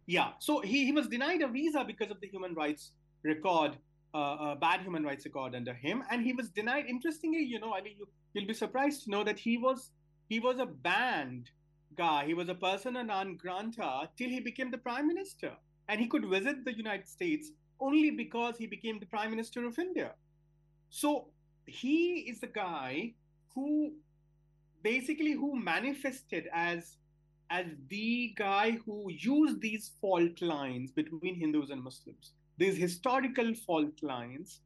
[0.06, 2.92] Yeah, so he, he was denied a visa because of the human rights
[3.24, 3.76] record,
[4.14, 6.86] uh, uh, bad human rights record under him, and he was denied.
[6.86, 9.90] Interestingly, you know, I mean, you, you'll be surprised to know that he was
[10.28, 11.50] he was a banned
[11.96, 12.24] guy.
[12.26, 15.52] He was a person persona non grata till he became the prime minister,
[15.88, 19.78] and he could visit the United States only because he became the prime minister of
[19.78, 20.12] India.
[20.88, 21.26] So
[21.66, 23.14] he is the guy
[23.54, 23.92] who
[24.82, 26.96] basically who manifested as
[27.50, 34.02] as the guy who used these fault lines between Hindus and Muslims, these historical fault
[34.02, 34.60] lines,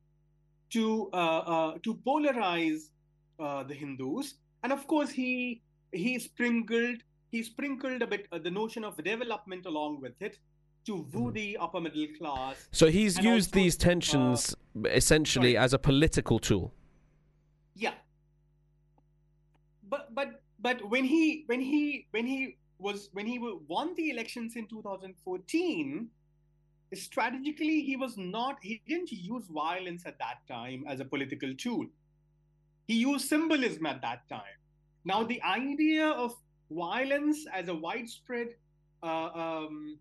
[0.70, 2.90] to uh, uh, to polarize
[3.38, 5.62] uh, the Hindus, and of course he
[5.92, 10.38] he sprinkled he sprinkled a bit uh, the notion of development along with it
[10.86, 12.68] to woo the upper middle class.
[12.72, 16.72] So he's used these tensions essentially as a political tool.
[17.74, 17.94] Yeah.
[19.88, 23.38] But but but when he when he when he was when he
[23.68, 26.08] won the elections in 2014
[26.94, 31.86] strategically he was not he didn't use violence at that time as a political tool.
[32.86, 34.58] He used symbolism at that time.
[35.04, 36.34] Now the idea of
[36.70, 38.48] violence as a widespread
[39.02, 39.98] uh, um,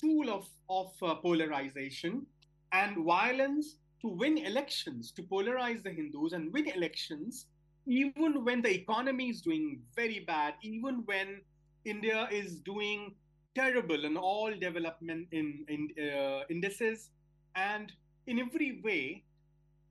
[0.00, 2.26] tool of of uh, polarization
[2.72, 7.46] and violence to win elections to polarize the hindus and win elections
[7.86, 11.40] even when the economy is doing very bad even when
[11.84, 13.14] india is doing
[13.54, 17.10] terrible in all development in, in uh, indices.
[17.56, 17.92] And
[18.26, 19.24] in every way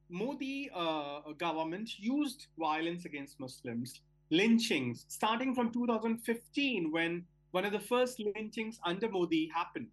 [0.10, 7.80] modi uh, government used violence against muslims lynchings starting from 2015 when one of the
[7.80, 9.92] first lynchings under modi happened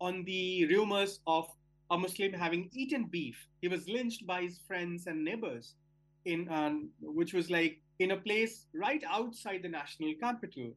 [0.00, 1.46] on the rumors of
[1.90, 3.46] a muslim having eaten beef.
[3.60, 5.74] He was lynched by his friends and neighbors
[6.24, 10.72] in um, which was like in a place right outside the national capital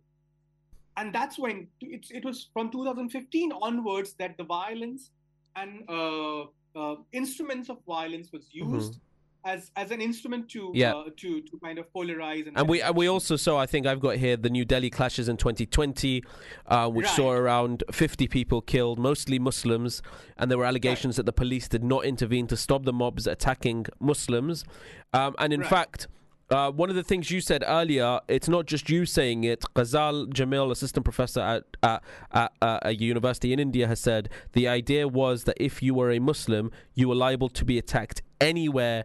[0.97, 5.11] and that's when it, it was from 2015 onwards that the violence
[5.55, 6.41] and uh,
[6.75, 9.49] uh, instruments of violence was used mm-hmm.
[9.49, 10.93] as as an instrument to yeah.
[10.93, 13.87] uh, to to kind of polarize and, and we and we also saw I think
[13.87, 16.23] I've got here the New Delhi clashes in 2020
[16.65, 17.15] uh, which Right.
[17.15, 20.01] saw around 50 people killed mostly Muslims
[20.37, 23.85] and there were allegations that the police did not intervene to stop the mobs attacking
[23.99, 24.65] Muslims
[25.13, 25.69] um, and in Right.
[25.69, 26.07] fact
[26.49, 29.63] uh, one of the things you said earlier, it's not just you saying it.
[29.75, 34.67] Ghazal Jamil, assistant professor at, at, at, at a university in India, has said the
[34.67, 39.03] idea was that if you were a Muslim, you were liable to be attacked anywhere,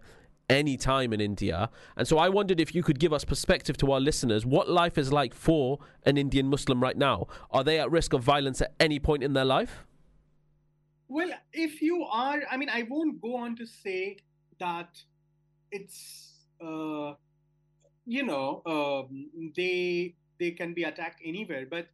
[0.49, 1.69] anytime in India.
[1.97, 4.97] And so I wondered if you could give us perspective to our listeners what life
[4.97, 7.27] is like for an Indian Muslim right now.
[7.51, 9.85] Are they at risk of violence at any point in their life?
[11.09, 14.19] Well, if you are, I mean, I won't go on to say
[14.61, 14.91] that
[15.71, 17.15] it's, uh,
[18.07, 21.67] you know, um, they they can be attacked anywhere.
[21.71, 21.89] But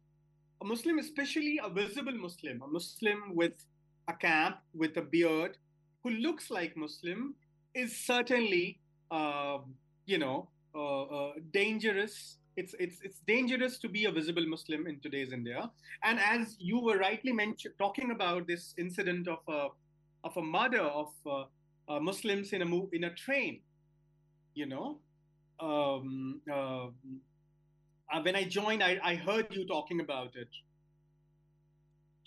[0.61, 3.65] a Muslim, especially a visible Muslim, a Muslim with
[4.07, 5.57] a cap, with a beard,
[6.03, 7.35] who looks like Muslim,
[7.75, 8.79] is certainly,
[9.11, 12.37] um, you know, uh, uh, dangerous.
[12.57, 15.69] It's it's it's dangerous to be a visible Muslim in today's India.
[16.03, 19.67] And as you were rightly mentioned, talking about this incident of a
[20.23, 21.43] of a murder of uh,
[21.87, 23.61] uh, Muslims in a in a train,
[24.55, 24.99] you know,
[25.59, 26.87] um, uh,
[28.11, 30.49] uh, when I joined, I, I heard you talking about it.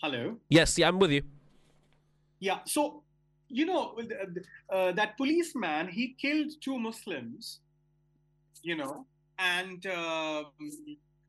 [0.01, 0.37] Hello.
[0.49, 1.23] Yes, yeah, I'm with you.
[2.39, 2.59] Yeah.
[2.65, 3.03] So,
[3.47, 3.97] you know,
[4.69, 7.59] uh, that policeman he killed two Muslims.
[8.61, 9.05] You know,
[9.39, 10.43] and uh,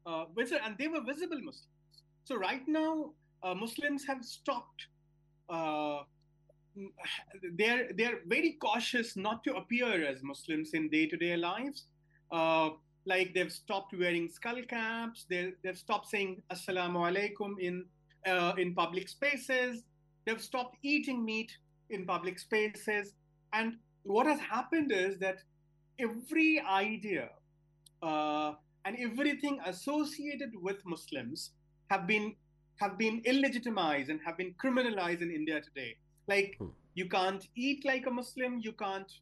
[0.07, 0.25] uh,
[0.65, 1.67] and they were visible Muslims.
[2.25, 3.11] So right now,
[3.43, 4.87] uh, Muslims have stopped.
[5.49, 6.03] Uh,
[7.59, 11.87] they're they're very cautious not to appear as Muslims in day-to-day lives.
[12.35, 12.71] Uh,
[13.07, 15.27] like they've stopped wearing skull caps.
[15.31, 17.85] They they've stopped saying "Assalamu alaikum" in
[18.27, 19.85] uh, in public spaces.
[20.27, 21.53] They've stopped eating meat
[21.91, 23.15] in public spaces.
[23.53, 25.39] And what has happened is that
[26.01, 27.29] every idea
[28.03, 31.51] uh, and everything associated with Muslims
[31.91, 32.35] have been
[32.81, 35.97] have been illegitimized and have been criminalized in India today.
[36.27, 36.59] Like
[36.95, 39.13] you can't eat like a Muslim, you can't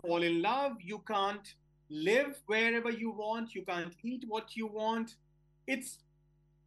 [0.00, 1.54] fall in love, you can't
[1.92, 5.16] live wherever you want, you can't eat what you want.
[5.66, 5.98] It's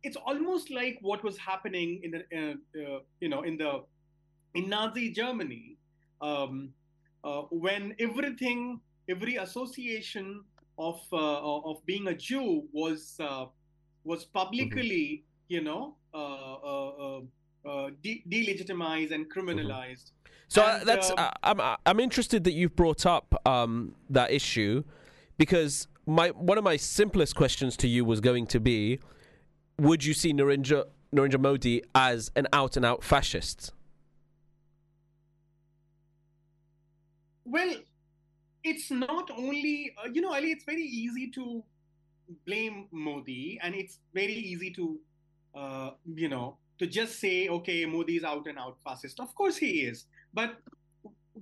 [0.03, 3.83] it's almost like what was happening in the uh, uh, you know in the
[4.53, 5.77] in Nazi Germany
[6.21, 6.69] um,
[7.23, 10.43] uh, when everything every association
[10.77, 13.45] of uh, of being a Jew was uh,
[14.03, 17.21] was publicly you know uh, uh, uh,
[17.65, 20.11] uh, de- delegitimized and criminalized.
[20.47, 24.31] So uh, And, that's um, uh, I'm I'm interested that you've brought up um, that
[24.31, 24.83] issue
[25.38, 28.99] because my one of my simplest questions to you was going to be,
[29.80, 33.72] would you see Narendra Narendra Modi as an out and out fascist?
[37.45, 37.76] Well,
[38.64, 41.64] it's not only, uh, you know, Ali, it's very easy to
[42.45, 44.99] blame Modi and it's very easy to,
[45.53, 49.20] uh, you know, to just say, okay, Modi is out and out fascist.
[49.20, 50.05] Of course he is.
[50.34, 50.57] But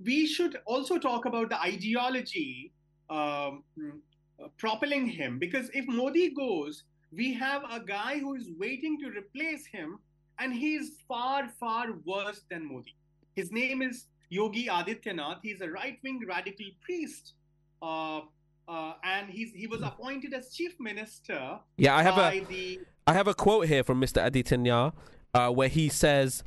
[0.04, 2.72] we should also talk about the ideology
[3.10, 8.98] um, uh, propelling him because if Modi goes, we have a guy who is waiting
[9.00, 9.98] to replace him
[10.38, 12.94] and he's far, far worse than Modi.
[13.34, 15.38] His name is Yogi Adityanath.
[15.42, 17.34] He's a right-wing radical priest,
[17.82, 18.20] uh,
[18.66, 21.58] uh, and he's he was appointed as chief minister.
[21.76, 24.24] Yeah, I have by a the I have a quote here from Mr.
[24.24, 24.92] Aditya
[25.34, 26.42] uh, where he says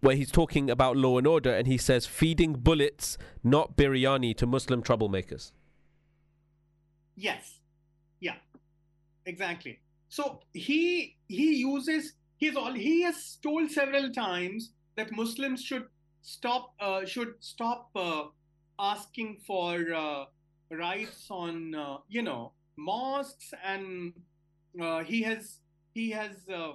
[0.00, 4.46] where he's talking about law and order and he says feeding bullets not biryani to
[4.46, 5.52] Muslim troublemakers.
[7.16, 7.58] Yes.
[8.20, 8.36] Yeah.
[9.26, 9.80] Exactly.
[10.08, 15.86] So he he uses he's all he has told several times that Muslims should
[16.22, 18.24] stop uh, should stop uh,
[18.78, 20.24] asking for uh,
[20.70, 24.12] rights on uh, you know mosques and
[24.80, 25.60] uh, he has
[25.94, 26.72] he has uh,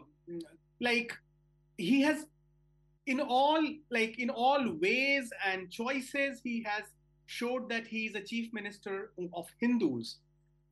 [0.79, 1.13] like
[1.77, 2.25] he has
[3.07, 6.83] in all like in all ways and choices he has
[7.25, 10.17] showed that he is a chief minister of Hindus.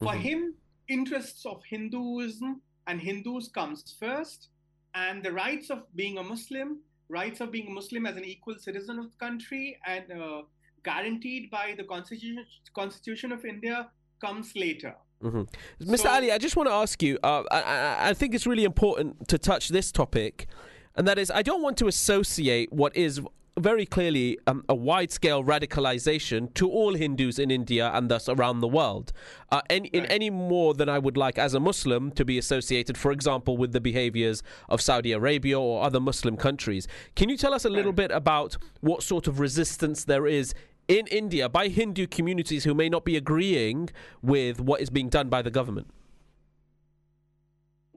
[0.02, 0.22] For Mhm.
[0.22, 0.54] him,
[0.88, 4.48] interests of Hinduism and Hindus comes first,
[4.96, 6.80] and the rights of being a Muslim,
[7.10, 10.44] rights of being a Muslim as an equal citizen of the country, and uh,
[10.84, 13.90] guaranteed by the constitution Constitution of India
[14.22, 14.96] comes later.
[15.22, 15.44] hmm
[15.82, 16.06] Mr.
[16.06, 17.20] Ali, I just want to ask you.
[17.22, 20.48] Uh, I, I, I think it's really important to touch this topic,
[20.96, 23.20] and that is, I don't want to associate what is
[23.62, 28.68] very clearly um, a wide-scale radicalization to all Hindus in India and thus around the
[28.68, 29.12] world,
[29.52, 32.98] uh, in, in any more than I would like as a Muslim to be associated,
[32.98, 36.88] for example, with the behaviors of Saudi Arabia or other Muslim countries.
[37.16, 40.54] Can you tell us a little bit about what sort of resistance there is
[40.88, 43.90] in India by Hindu communities who may not be agreeing
[44.22, 45.88] with what is being done by the government?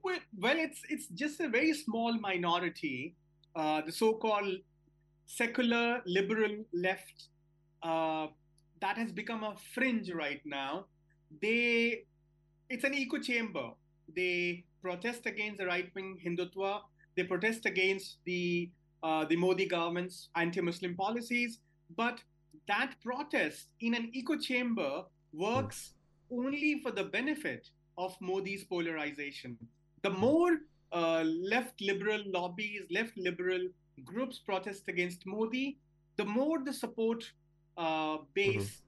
[0.02, 3.14] Well, well, it's it's just a very small minority,
[3.54, 4.56] uh, the so-called
[5.26, 7.28] secular liberal left,
[7.82, 8.26] uh,
[8.80, 10.86] that has become a fringe right now.
[11.40, 12.04] They,
[12.68, 13.70] it's an echo chamber.
[14.14, 16.80] They protest against the right-wing Hindutva.
[17.16, 18.70] They protest against the
[19.02, 21.58] uh, the Modi government's anti-Muslim policies.
[21.96, 22.20] But
[22.68, 25.02] that protest in an echo chamber
[25.32, 25.94] works
[26.30, 27.68] only for the benefit
[27.98, 29.58] of Modi's polarization.
[30.02, 30.58] The more
[30.92, 33.68] uh, left liberal lobbies, left liberal
[34.04, 35.78] groups protest against Modi,
[36.16, 37.30] the more the support
[37.76, 38.82] uh, base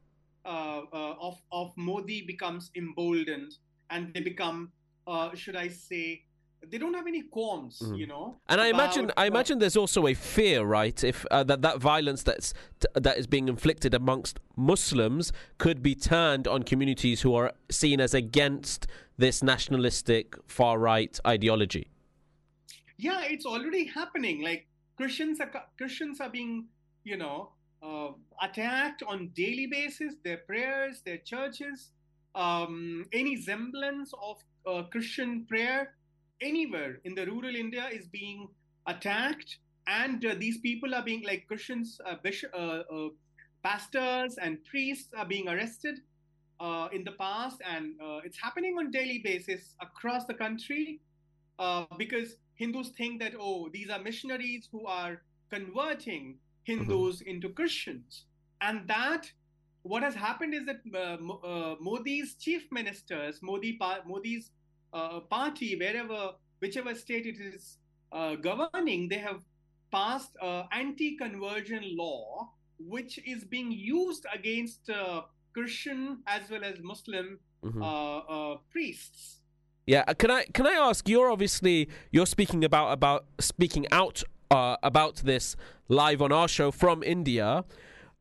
[0.45, 3.53] uh, uh, of of Modi becomes emboldened,
[3.91, 4.71] and they become,
[5.07, 6.25] uh, should I say,
[6.71, 7.99] they don't have any qualms, Mhm.
[7.99, 8.37] you know.
[8.49, 11.03] And I imagine, about, I imagine there's also a fear, right?
[11.05, 15.95] If uh, that that violence that's t- that is being inflicted amongst Muslims could be
[15.95, 18.87] turned on communities who are seen as against
[19.19, 21.87] this nationalistic far right ideology.
[22.97, 24.67] yeah it's already happening like
[24.97, 26.67] christians are christians are being
[27.05, 27.51] you know
[27.83, 28.09] uh,
[28.43, 31.91] attacked on daily basis their prayers their churches
[32.35, 34.37] um, any semblance of
[34.67, 35.95] uh, christian prayer
[36.41, 38.49] anywhere in the rural india is being
[38.87, 39.59] attacked.
[39.87, 43.09] And uh, these people are being like christians uh, bishop, uh, uh,
[43.63, 46.01] pastors and priests are being arrested
[46.93, 47.61] in the past.
[47.69, 51.01] And it's happening on daily basis across the country
[51.99, 58.25] because Hindus think that oh these are missionaries who are converting Hindus into Christians,
[58.61, 59.31] and that
[59.83, 64.51] what has happened is that uh, uh, Modi's chief ministers, Modi Modi's
[64.93, 67.77] uh, party, wherever whichever state it is
[68.13, 69.41] uh, governing, they have
[69.93, 72.49] passed uh, anti-conversion law,
[72.79, 77.81] which is being used against uh, Christian as well as Muslim Mhm.
[77.81, 79.41] uh, uh, priests.
[79.87, 81.09] Yeah, uh, can I can I ask?
[81.09, 85.57] You're obviously you're speaking about about speaking out uh, about this
[85.89, 87.65] live on our show from India.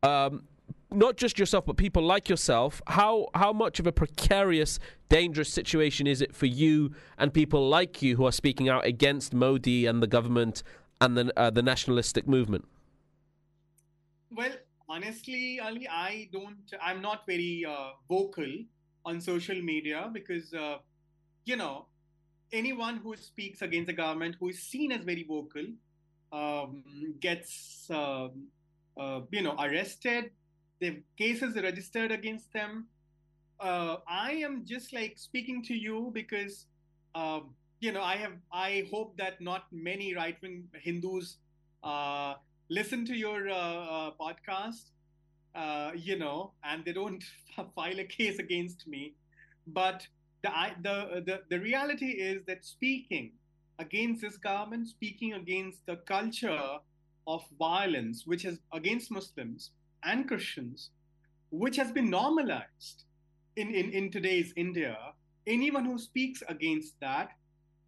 [0.01, 0.43] Um,
[0.91, 2.81] not just yourself, but people like yourself.
[2.87, 8.01] How how much of a precarious, dangerous situation is it for you and people like
[8.01, 10.63] you who are speaking out against Modi and the government
[11.01, 12.65] and the uh, the nationalistic movement?
[14.31, 14.51] Well,
[14.89, 16.73] honestly, Ali, I don't.
[16.81, 18.51] I'm not very uh, vocal
[19.05, 20.77] on social media because, uh,
[21.45, 21.85] you know,
[22.51, 25.65] anyone who speaks against the government, who is seen as very vocal,
[26.31, 26.83] um,
[27.19, 28.47] gets, um
[28.97, 30.31] uh, you know, arrested.
[30.79, 32.87] The cases are registered against them.
[33.59, 36.67] Uh, I am just like speaking to you because,
[37.15, 38.33] um, you know, I have.
[38.51, 41.37] I hope that not many right-wing Hindus.
[41.83, 42.35] Uh,
[42.69, 44.91] listen to your uh, uh, podcast,
[45.95, 47.23] you know, and they don't
[47.75, 49.13] file a case against me.
[49.67, 50.07] But
[50.43, 53.31] the, the the the reality is that speaking
[53.79, 56.79] against this government, speaking against the culture
[57.27, 59.71] of violence, which is against Muslims
[60.03, 60.91] and Christians,
[61.51, 63.05] which has been normalized
[63.55, 64.97] in, in, in today's India,
[65.47, 67.29] anyone who speaks against that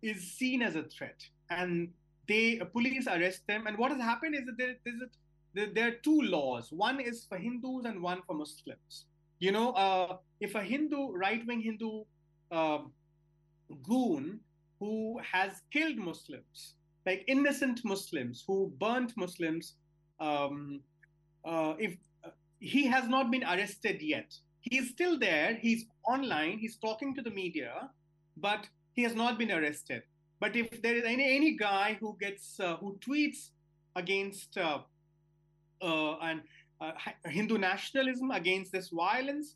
[0.01, 1.19] is seen as a threat.
[1.49, 1.89] And
[2.27, 3.67] they police arrest them.
[3.67, 5.07] And what has happened is that there, there's a
[5.53, 6.71] there, there are two laws.
[6.71, 9.05] One is for Hindus and one for Muslims.
[9.39, 12.03] You know, uh, if a Hindu, right wing Hindu uh,
[12.51, 14.39] goon
[14.79, 16.75] who has killed Muslims,
[17.05, 19.75] like innocent Muslims who burnt Muslims,
[20.19, 20.81] um,
[21.45, 22.29] uh, if uh,
[22.59, 25.55] he has not been arrested yet, he is still there.
[25.55, 26.57] He's online.
[26.57, 27.89] He's talking to the media,
[28.37, 30.03] but he has not been arrested.
[30.39, 33.51] But if there is any any guy who gets uh, who tweets
[33.95, 34.79] against uh,
[35.81, 36.41] uh, and
[36.81, 36.91] uh,
[37.25, 39.55] Hindu nationalism against this violence,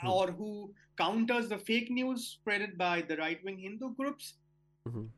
[0.00, 0.08] Hmm.
[0.08, 4.34] or who counters the fake news spreaded by the right wing Hindu groups,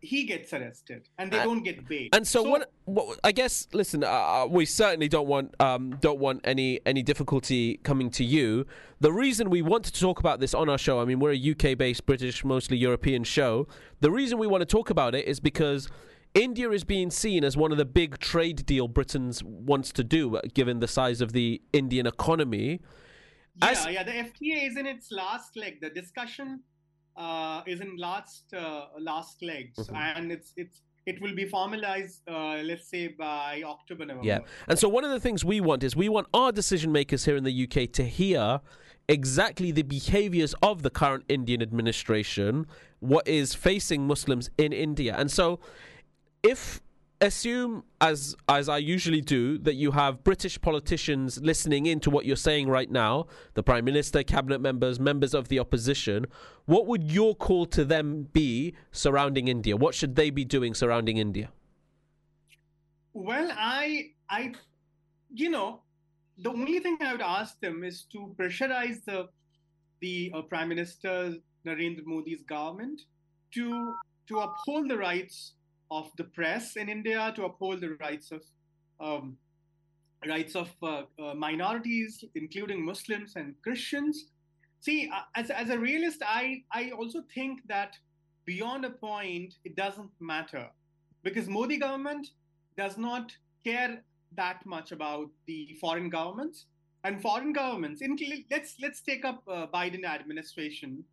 [0.01, 2.14] he gets arrested and they And- don't get paid.
[2.14, 3.20] And so, what, what?
[3.22, 3.68] I guess.
[3.72, 8.66] Listen, uh, we certainly don't want um, don't want any any difficulty coming to you.
[9.01, 11.51] The reason we wanted to talk about this on our show, I mean, we're a
[11.53, 13.68] UK based, British, mostly European show.
[14.01, 15.89] The reason we want to talk about it is because
[16.35, 20.37] India is being seen as one of the big trade deal Britain's wants to do,
[20.37, 22.81] uh, given the size of the Indian economy.
[23.57, 24.03] Yeah, yeah.
[24.03, 25.80] The FTA is in its last leg.
[25.80, 26.61] The discussion
[27.16, 30.16] uh, is in last uh, last legs, Mhm.
[30.16, 34.26] and it's it's it will be formalized, uh, let's say by October, November.
[34.26, 34.38] Yeah.
[34.68, 37.36] And so one of the things we want is we want our decision makers here
[37.36, 38.61] in the UK to hear
[39.09, 42.66] exactly the behaviors of the current Indian administration,
[43.01, 45.14] what is facing Muslims in India.
[45.18, 45.59] And so
[46.42, 46.80] if
[47.20, 52.24] assume as as I usually do that you have British politicians listening in to what
[52.24, 56.26] you're saying right now, the Prime Minister, cabinet members, members of the opposition,
[56.64, 59.76] what would your call to them be surrounding India?
[59.76, 61.50] What should they be doing surrounding India?
[63.12, 64.52] Well, I, I,
[65.34, 65.80] you know,
[66.38, 69.28] the only thing I would ask them is to pressurize the,
[70.00, 71.34] the uh, Prime Minister
[71.66, 73.02] Narendra Modi's government
[73.54, 73.94] to
[74.28, 75.54] to uphold the rights
[75.91, 78.43] of the press in India, to uphold the rights of
[79.01, 79.36] um,
[80.28, 84.26] rights of uh, uh, minorities, including Muslims and Christians.
[84.80, 87.97] See, uh, as as a realist, I I also think that
[88.45, 90.68] beyond a point, it doesn't matter
[91.22, 92.28] because Modi government
[92.76, 93.32] does not
[93.64, 94.03] care
[94.36, 96.66] that much about the foreign governments
[97.05, 98.03] and foreign governments.
[98.03, 101.05] incl- Let's let's take up uh, Biden administration.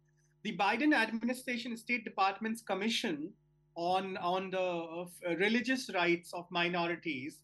[0.44, 3.34] The Biden administration State Department's commission
[3.78, 7.40] on on the uh, religious rights of minorities.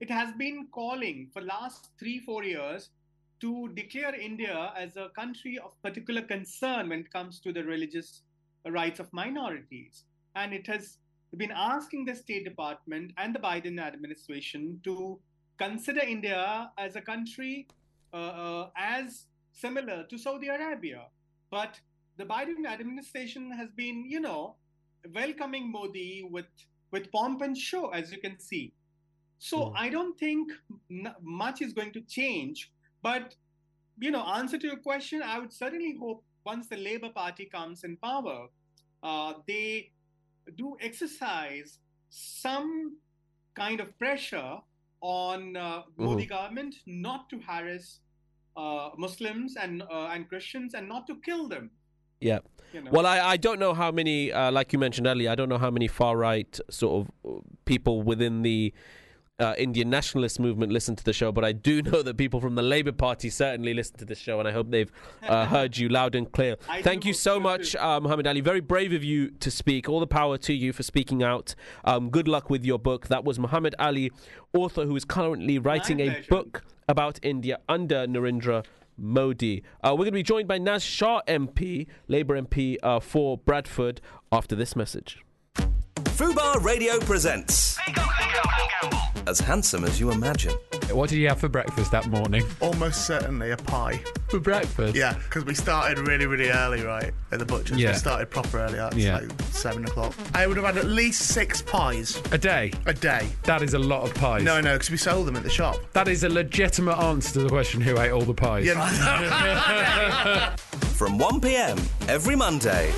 [0.00, 2.90] It has been calling for last three four years
[3.40, 8.22] to declare India as a country of particular concern when it comes to the religious
[8.66, 10.04] rights of minorities,
[10.36, 10.98] and it has
[11.36, 15.18] been asking the State Department and the Biden administration to
[15.58, 17.66] consider India as a country
[18.12, 21.06] uh, uh, as similar to Saudi Arabia.
[21.50, 21.80] But
[22.16, 24.56] the Biden administration has been, you know,
[25.14, 26.46] welcoming Modi with
[26.90, 28.72] with pomp and show, as you can see.
[29.38, 30.50] So I don't think
[31.20, 32.72] much is going to change.
[33.02, 33.34] But
[34.00, 37.84] you know, answer to your question, I would certainly hope once the Labour Party comes
[37.84, 38.46] in power,
[39.02, 39.92] uh, they
[40.56, 41.78] do exercise
[42.10, 42.96] some
[43.54, 44.58] kind of pressure
[45.00, 46.28] on uh, Modi Mhm.
[46.28, 48.00] government not to harass
[48.56, 51.70] uh, Muslims and uh, and Christians and not to kill them.
[52.20, 52.38] Yeah.
[52.72, 52.90] You know.
[52.90, 55.58] Well, I, I don't know how many, uh, like you mentioned earlier, I don't know
[55.58, 58.74] how many far right sort of uh, people within the
[59.40, 62.56] uh, Indian nationalist movement listen to the show, but I do know that people from
[62.56, 64.90] the Labour Party certainly listen to this show, and I hope they've
[65.22, 66.56] uh, heard you loud and clear.
[66.68, 68.40] I Thank you so much, uh, Muhammad Ali.
[68.40, 69.88] Very brave of you to speak.
[69.88, 71.54] All the power to you for speaking out.
[71.84, 73.08] Um, good luck with your book.
[73.08, 74.10] That was Muhammad Ali,
[74.52, 78.64] author who is currently writing a book about India under Narendra
[78.98, 79.62] Modi.
[79.82, 84.00] Uh, we're going to be joined by Naz Shah MP, Labour MP uh, for Bradford,
[84.30, 85.24] after this message.
[86.18, 87.78] Fubar Radio presents
[89.26, 90.54] As Handsome as You Imagine.
[90.90, 92.42] What did you have for breakfast that morning?
[92.60, 94.00] Almost certainly a pie.
[94.28, 94.96] For breakfast?
[94.96, 97.12] Yeah, because we started really, really early, right?
[97.30, 97.78] At the butcher's.
[97.78, 97.92] Yeah.
[97.92, 98.74] We started proper early.
[98.76, 99.18] That's Yeah.
[99.18, 100.14] like seven o'clock.
[100.34, 102.72] I would have had at least six pies A day?
[102.86, 103.28] a day.
[103.44, 104.42] That is a lot of pies.
[104.42, 105.76] No, no, because we sold them at the shop.
[105.92, 108.64] That is a legitimate answer to the question who ate all the pies.
[108.66, 110.56] Yeah.
[110.96, 111.78] From 1 pm
[112.08, 112.92] every Monday.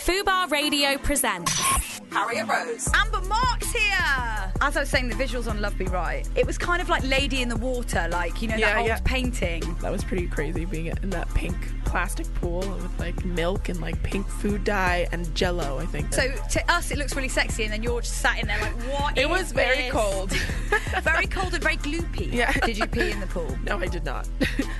[0.00, 2.88] Fubar Radio presents Harriet Rose.
[2.94, 4.52] Amber Mark's here!
[4.60, 7.04] As I was saying, the visuals on Love Be Right, it was kind of like
[7.04, 9.00] Lady in the Water, like, you know, Yeah, that old yeah.
[9.04, 9.62] painting.
[9.80, 11.56] That was pretty crazy being in that pink
[11.88, 16.12] plastic pool with like milk and like pink food dye and jello, I think.
[16.12, 18.74] So to us, it looks really sexy, and then you're just sat in there like,
[18.92, 19.16] what?
[19.18, 19.92] It is was very this?
[19.92, 20.30] cold.
[21.02, 22.32] very cold and very gloopy.
[22.38, 22.52] Yeah.
[22.52, 23.56] Did you pee in the pool?
[23.64, 24.28] No, I did not.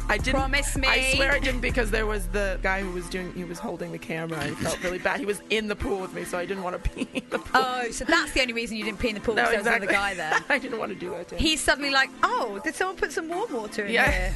[0.09, 0.35] I didn't.
[0.39, 0.87] Promise me.
[0.89, 3.33] I swear I didn't because there was the guy who was doing.
[3.35, 4.39] He was holding the camera.
[4.41, 5.19] I felt really bad.
[5.21, 7.39] He was in the pool with me, so I didn't want to pee in the
[7.39, 7.63] pool.
[7.65, 9.73] Oh, so that's the only reason you didn't pee in the pool No, because there
[9.75, 10.39] was another guy there.
[10.49, 11.29] I didn't want to do that.
[11.29, 11.37] To.
[11.37, 14.11] He's suddenly like, oh, did someone put some warm water in Yeah.
[14.11, 14.35] here?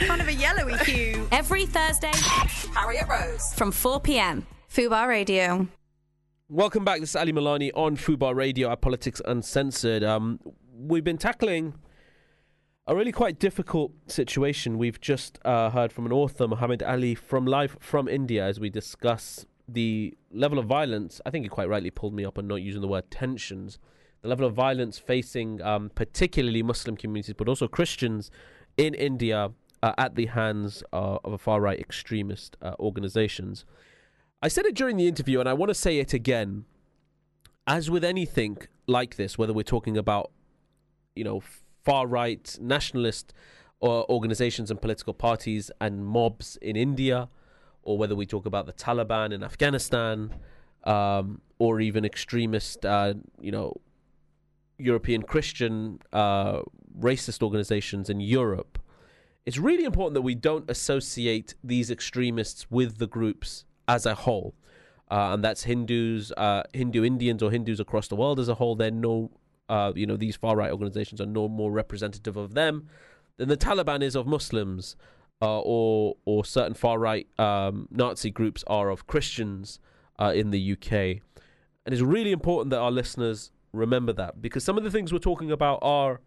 [0.00, 1.28] kind of a yellowy hue.
[1.32, 2.12] Every Thursday
[2.74, 3.54] Harriet Rose.
[3.54, 4.46] from 4 p.m.
[4.70, 5.66] Fubar Radio.
[6.50, 7.00] Welcome back.
[7.00, 10.04] This is Ali Milani on Fubar Radio, our Politics Uncensored.
[10.04, 10.40] Um,
[10.76, 11.72] we've been tackling
[12.86, 14.76] a really quite difficult situation.
[14.76, 18.68] We've just uh, heard from an author, Muhammad Ali, from live from India, as we
[18.68, 21.22] discuss the level of violence.
[21.24, 23.78] I think he quite rightly pulled me up on not using the word tensions.
[24.20, 28.30] The level of violence facing um, particularly Muslim communities, but also Christians
[28.76, 29.52] in India
[29.82, 33.64] uh, at the hands uh, of a far right extremist uh, organizations.
[34.42, 36.64] I said it during the interview, and I want to say it again.
[37.66, 40.32] As with anything like this, whether we're talking about,
[41.14, 41.42] you know,
[41.84, 43.32] far right nationalist
[43.80, 47.28] or organizations and political parties and mobs in India,
[47.82, 50.34] or whether we talk about the Taliban in Afghanistan,
[50.84, 53.74] um, or even extremist, uh, you know,
[54.78, 56.60] European Christian uh,
[56.98, 58.78] racist organizations in Europe,
[59.50, 64.54] it's really important that we don't associate these extremists with the groups as a whole.
[65.10, 68.76] Uh, and that's Hindus, uh, Hindu Indians, or Hindus across the world as a whole.
[68.76, 69.32] They're no,
[69.68, 72.86] uh, you know, these far right organizations are no more representative of them
[73.38, 74.94] than the Taliban is of Muslims,
[75.42, 79.80] uh, or or certain far right um, Nazi groups are of Christians
[80.20, 80.92] uh, in the UK.
[80.92, 85.18] And it's really important that our listeners remember that because some of the things we're
[85.18, 86.20] talking about are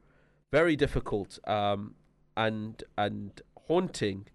[0.51, 1.95] very difficult um,
[2.35, 4.27] and and haunting.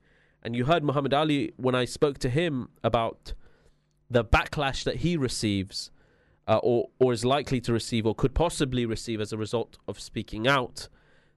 [0.43, 3.35] And you heard Muhammad Ali when I spoke to him about
[4.11, 5.91] the backlash that he receives,
[6.47, 10.01] uh, or or is likely to receive, or could possibly receive as a result of
[10.01, 10.89] speaking out.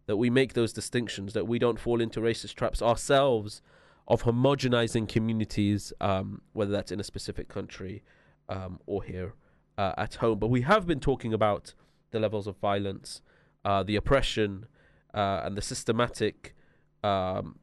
[0.08, 3.62] That we make those distinctions, that we don't fall into racist traps ourselves
[4.08, 8.04] of homogenizing communities, um, whether that's in a specific country
[8.50, 9.36] um, or here
[9.78, 10.40] uh, at home.
[10.40, 11.74] But we have been talking about
[12.12, 13.22] the levels of violence,
[13.64, 14.66] uh, the oppression,
[15.14, 16.56] uh, and the systematic
[17.04, 17.60] um,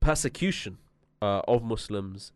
[0.00, 0.78] persecution
[1.22, 2.32] uh, of Muslims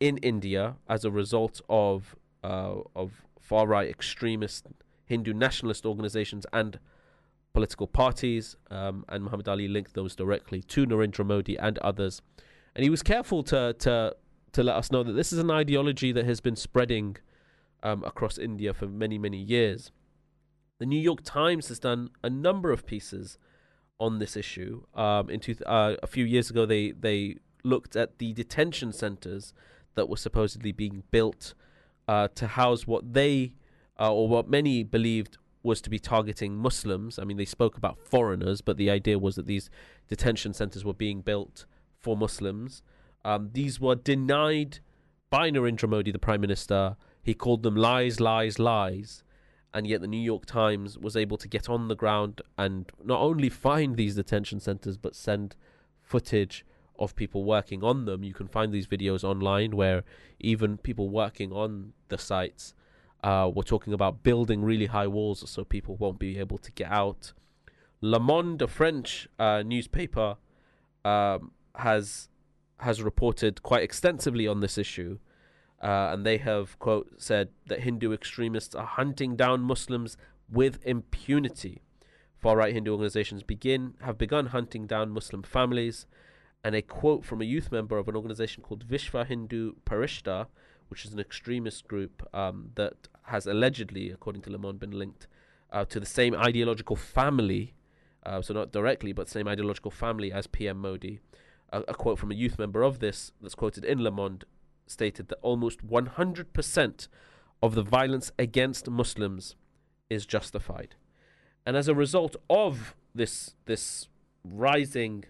[0.00, 4.66] in India as a result of uh, of far right extremist
[5.06, 6.78] Hindu nationalist organizations and
[7.52, 8.56] political parties.
[8.70, 12.20] Um, and Muhammad Ali linked those directly to Narendra Modi and others.
[12.74, 14.16] And he was careful to to
[14.52, 17.16] to let us know that this is an ideology that has been spreading
[17.82, 19.90] um, across India for many many years.
[20.78, 23.38] The New York Times has done a number of pieces
[24.00, 24.82] on this issue.
[24.94, 29.54] Um, in two, uh, a few years ago, they they looked at the detention centers
[29.94, 31.54] that were supposedly being built
[32.08, 33.54] uh, to house what they
[33.98, 37.18] uh, or what many believed was to be targeting Muslims.
[37.18, 39.70] I mean, they spoke about foreigners, but the idea was that these
[40.08, 41.64] detention centers were being built
[41.98, 42.82] for Muslims.
[43.24, 44.80] Um, these were denied
[45.30, 46.96] by Narendra Modi, the prime minister.
[47.22, 49.23] He called them lies, lies, lies.
[49.74, 53.20] And yet, the New York Times was able to get on the ground and not
[53.20, 55.56] only find these detention centers, but send
[56.00, 56.64] footage
[56.98, 58.22] of people working on them.
[58.22, 60.04] You can find these videos online where
[60.38, 62.72] even people working on the sites
[63.24, 66.90] uh, were talking about building really high walls so people won't be able to get
[66.90, 67.32] out.
[68.00, 70.36] Le Monde, a French uh, newspaper,
[71.04, 72.28] um, has
[72.78, 75.18] has reported quite extensively on this issue,
[75.82, 80.16] uh, and they have quote said that Hindu extremists are hunting down Muslims
[80.50, 81.82] with impunity.
[82.38, 86.06] Far right Hindu organizations begin have begun hunting down Muslim families,
[86.62, 90.46] and a quote from a youth member of an organization called Vishva Hindu Parishad,
[90.88, 95.26] which is an extremist group um, that has allegedly, according to Le Monde, been linked
[95.72, 97.74] uh, to the same ideological family,
[98.24, 101.20] uh, so not directly, but same ideological family as PM Modi.
[101.72, 104.44] A, a quote from a youth member of this, that's quoted in Le Monde,
[104.86, 107.08] stated that almost 100%
[107.62, 109.56] of the violence against Muslims
[110.10, 110.94] is justified.
[111.64, 114.08] And as a result of this, this
[114.44, 115.24] rising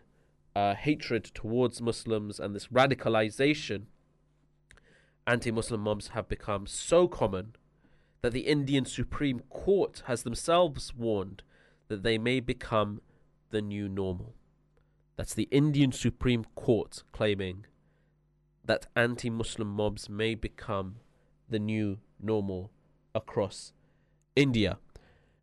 [0.57, 3.85] uh, hatred towards Muslims and this radicalization,
[5.27, 7.55] anti Muslim mobs have become so common
[8.23, 11.43] that the Indian Supreme Court has themselves warned
[11.89, 13.01] that they may become
[13.51, 14.35] the new normal.
[15.17, 17.67] That's the Indian Supreme Court claiming
[18.65, 20.97] that anti Muslim mobs may become
[21.49, 22.71] the new normal
[23.15, 23.73] across
[24.35, 24.79] India.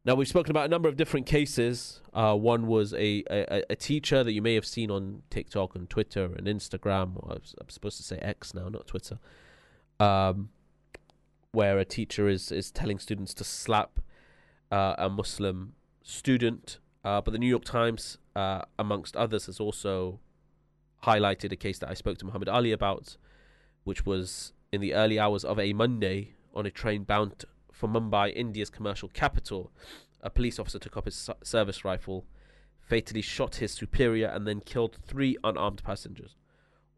[0.03, 2.01] Now we've spoken about a number of different cases.
[2.13, 5.89] Uh, one was a, a a teacher that you may have seen on TikTok and
[5.89, 7.23] Twitter and Instagram.
[7.29, 9.19] I I'm supposed to say X now, not Twitter.
[9.99, 10.49] Um,
[11.51, 13.99] where a teacher is is telling students to slap
[14.71, 16.79] uh, a Muslim student.
[17.03, 20.19] Uh, but the New York Times, uh, amongst others, has also
[21.03, 23.17] highlighted a case that I spoke to Muhammad Ali about,
[23.83, 28.35] which was in the early hours of a Monday on a train bound for Mumbai,
[28.35, 29.71] India's commercial capital.
[30.21, 32.25] A police officer took up his service rifle,
[32.79, 36.35] fatally shot his superior, and then killed three unarmed passengers.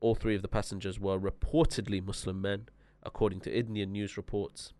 [0.01, 2.67] All three of the passengers were reportedly Muslim men,
[3.03, 4.73] according to Indian news reports.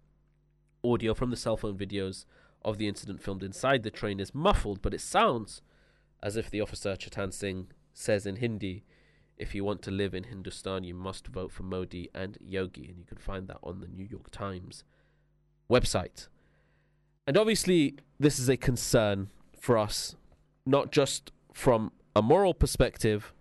[0.83, 2.25] Audio from the cell phone videos
[2.65, 5.61] of the incident filmed inside the train is muffled, but it sounds
[6.21, 8.83] as if the officer, Chetan Singh, says in Hindi,
[9.37, 12.87] if you want to live in Hindustan, you must vote for Modi and Yogi.
[12.87, 14.83] And you can find that on the New York Times
[15.69, 16.27] website.
[17.25, 19.29] And obviously, this is a concern
[19.59, 20.15] for us,
[20.65, 23.33] not just from a moral perspective,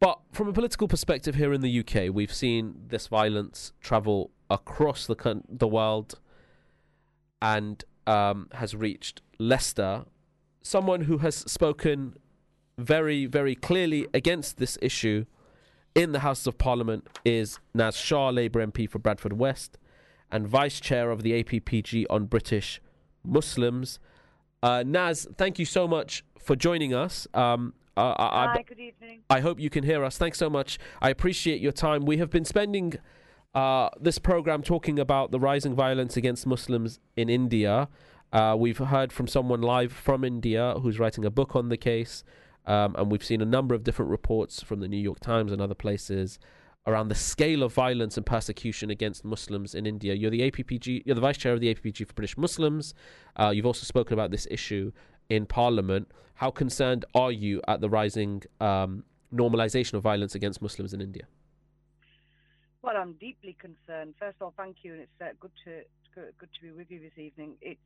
[0.00, 2.12] but from a political perspective here in the UK.
[2.12, 6.18] We've seen this violence travel across the, con- the world
[7.40, 10.04] and um, has reached Leicester.
[10.62, 12.16] Someone who has spoken
[12.80, 15.24] very, very clearly against this issue
[15.94, 19.78] in the House of Parliament is Naz Shah, Labour MP for Bradford West,
[20.30, 22.80] and Vice Chair of the APPG on British
[23.24, 23.98] Muslims.
[24.62, 27.26] Uh, Naz, thank you so much for joining us.
[27.34, 29.22] Um, uh, I, Hi, good evening.
[29.28, 30.16] I hope you can hear us.
[30.16, 30.78] Thanks so much.
[31.02, 32.04] I appreciate your time.
[32.04, 32.94] We have been spending
[33.54, 37.88] uh, this program talking about the rising violence against Muslims in India.
[38.32, 42.22] Uh, we've heard from someone live from India who's writing a book on the case.
[42.70, 45.60] Um, and we've seen a number of different reports from the New York Times and
[45.60, 46.38] other places
[46.86, 50.14] around the scale of violence and persecution against Muslims in India.
[50.14, 52.94] You're the APPG, you're the vice chair of the APPG for British Muslims.
[53.34, 54.92] Uh, you've also spoken about this issue
[55.28, 56.12] in Parliament.
[56.34, 59.02] How concerned are you at the rising um,
[59.34, 61.24] normalization of violence against Muslims in India?
[62.82, 64.14] Well, I'm deeply concerned.
[64.20, 65.82] First of all, thank you, and it's uh, good to
[66.14, 67.56] good, good to be with you this evening.
[67.60, 67.80] It's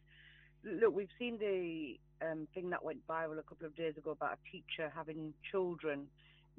[0.64, 4.38] look, we've seen the um, thing that went viral a couple of days ago about
[4.38, 6.06] a teacher having children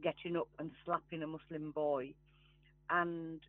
[0.01, 2.13] getting up and slapping a Muslim boy,
[2.89, 3.39] and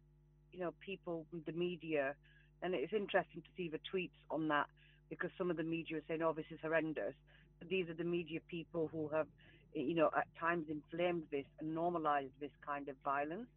[0.52, 2.14] you know people, the media,
[2.62, 4.66] and it's interesting to see the tweets on that
[5.11, 7.14] because some of the media are saying, "Oh, this is horrendous."
[7.59, 9.26] But these are the media people who have,
[9.74, 13.48] you know, at times inflamed this and normalized this kind of violence.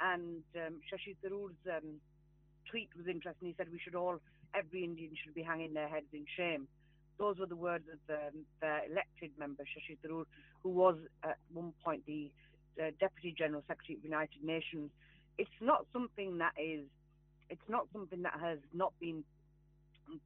[0.00, 2.00] And um, Shashi Tharoor's um,
[2.70, 3.48] tweet was interesting.
[3.48, 4.20] He said we should all,
[4.54, 6.68] every Indian should be hanging their heads in shame.
[7.18, 8.18] Those were the words of the,
[8.60, 10.24] the elected member, Shashi Tharoor,
[10.62, 12.30] who was at one point the
[12.80, 14.90] uh, Deputy General Secretary of the United Nations.
[15.38, 16.84] It's not something that is,
[17.50, 19.24] it's not something that has not been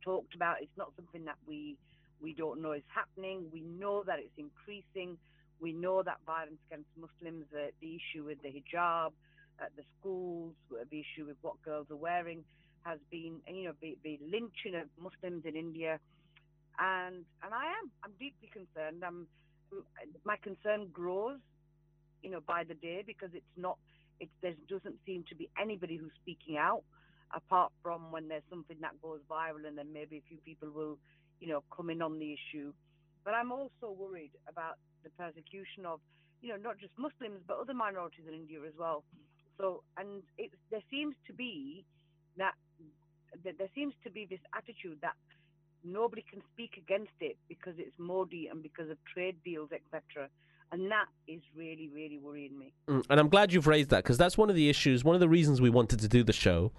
[0.05, 0.57] talked about.
[0.61, 1.77] It's not something that we
[2.21, 3.45] we don't know is happening.
[3.53, 5.19] We know that it's increasing.
[5.61, 9.13] We know that violence against Muslims, uh, the issue with the hijab
[9.61, 12.45] at the schools, the issue with what girls are wearing,
[12.83, 15.99] has been, you know, the, the lynching of Muslims in India,
[16.79, 19.03] and and I am, I'm deeply concerned.
[19.05, 19.27] I'm,
[20.25, 21.39] my concern grows,
[22.23, 23.79] you know, by the day because it's not,
[24.21, 26.83] it there doesn't seem to be anybody who's speaking out,
[27.35, 30.99] apart from when there's something that goes viral, and then maybe a few people will,
[31.41, 32.73] you know, come in on the issue.
[33.25, 36.01] But I'm also worried about the persecution of,
[36.41, 39.03] you know, not just Muslims but other minorities in India as well.
[39.59, 41.85] So, and it, there seems to be
[42.37, 42.55] that,
[43.45, 45.15] that there seems to be this attitude that
[45.85, 50.29] nobody can speak against it because it's Modi and because of trade deals, etc.
[50.73, 52.73] And that is really, really worrying me.
[52.89, 55.05] Mm, and I'm glad you've raised that because that's one of the issues.
[55.05, 56.73] One of the reasons we wanted to do the show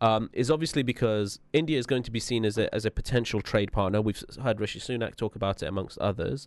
[0.00, 3.40] um, is obviously because India is going to be seen as a as a potential
[3.40, 4.00] trade partner.
[4.00, 6.46] We've heard Rishi Sunak talk about it amongst others.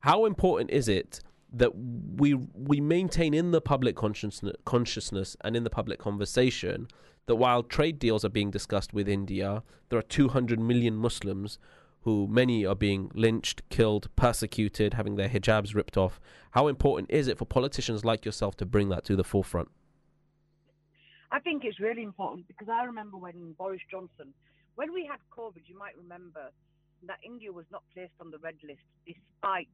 [0.00, 1.20] How important is it
[1.52, 6.88] that we we maintain in the public consciousness consciousness and in the public conversation
[7.28, 11.58] that while trade deals are being discussed with India, there are 200 million Muslims
[12.00, 16.18] who many are being lynched, killed, persecuted, having their hijabs ripped off.
[16.52, 19.68] How important is it for politicians like yourself to bring that to the forefront?
[21.30, 24.32] I think it's really important because I remember when Boris Johnson,
[24.76, 26.50] when we had COVID, you might remember
[27.06, 29.68] that India was not placed on the red list despite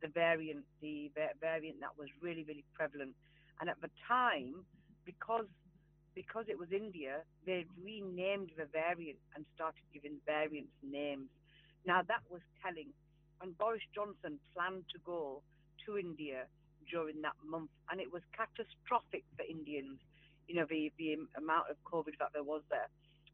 [0.00, 3.16] the variant, the variant that was really, really prevalent.
[3.60, 4.64] And at the time,
[5.04, 5.46] because
[6.14, 11.28] because it was India, they renamed the variant and started giving variants names.
[11.86, 12.88] Now that was telling.
[13.42, 15.42] And Boris Johnson planned to go
[15.84, 16.46] to India
[16.90, 19.98] during that month, and it was catastrophic for Indians.
[20.48, 22.88] You know the the amount of COVID that there was there.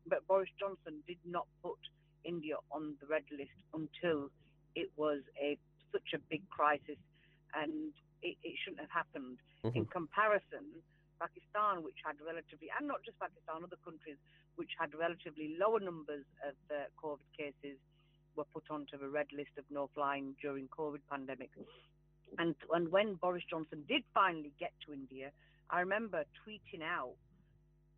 [0.07, 1.79] But Boris Johnson did not put
[2.25, 4.31] India on the red list until
[4.75, 5.59] it was a
[5.93, 6.99] such a big crisis,
[7.55, 9.39] and it, it shouldn't have happened.
[9.65, 9.91] In mm-hmm.
[9.93, 10.65] comparison,
[11.21, 14.17] Pakistan, which had relatively, and not just Pakistan, other countries
[14.57, 17.77] which had relatively lower numbers of uh, COVID cases,
[18.37, 21.51] were put onto the red list of no flying during COVID pandemic.
[22.39, 25.31] And and when Boris Johnson did finally get to India,
[25.69, 27.19] I remember tweeting out,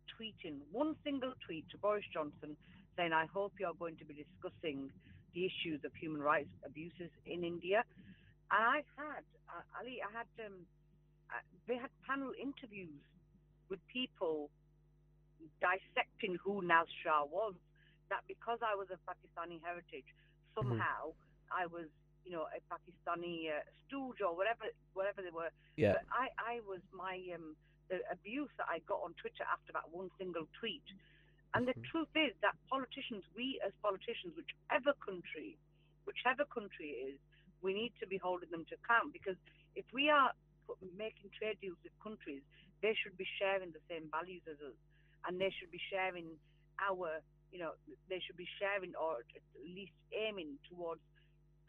[0.09, 2.57] tweeting one single tweet to Boris Johnson
[2.97, 4.91] saying, "I hope you are going to be discussing
[5.33, 7.83] the issues of human rights abuses in India."
[8.51, 10.65] And I had uh, Ali, I had um,
[11.29, 13.01] uh, they had panel interviews
[13.73, 14.53] with people
[15.57, 17.57] dissecting who Naz Shah was.
[18.13, 20.05] That because I was of Pakistani heritage,
[20.53, 21.17] somehow
[21.49, 21.89] I was,
[22.21, 25.49] you know, a Pakistani uh, stooge or whatever, whatever they were.
[25.73, 25.97] Yeah.
[25.97, 27.57] But I, I was my um,
[27.89, 30.85] the abuse that I got on Twitter after that one single tweet.
[31.57, 35.57] And the truth is that politicians, we as politicians, whichever country,
[36.05, 37.17] whichever country it is,
[37.65, 39.39] we need to be holding them to account because
[39.73, 40.35] if we are
[40.97, 42.43] making trade deals with countries,
[42.83, 44.75] they should be sharing the same values as us,
[45.25, 46.27] and they should be sharing
[46.83, 47.71] our, you know,
[48.11, 50.99] they should be sharing or at least aiming towards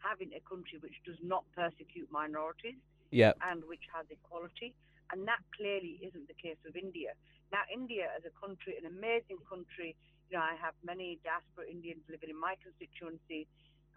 [0.03, 2.75] having a country which does not persecute minorities
[3.09, 3.31] Yeah.
[3.49, 4.75] and which has equality.
[5.11, 7.13] And that clearly isn't the case with India.
[7.51, 9.95] Now, India as a country, an amazing country,
[10.29, 13.47] you know, I have many diaspora Indians living in my constituency,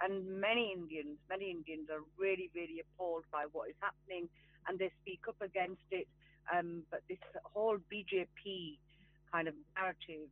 [0.00, 4.28] and many Indians, many Indians are really, really appalled by what is happening,
[4.68, 6.06] and they speak up against it.
[6.52, 7.18] Um, but this
[7.54, 8.78] whole BJP
[9.32, 10.28] kind of narrative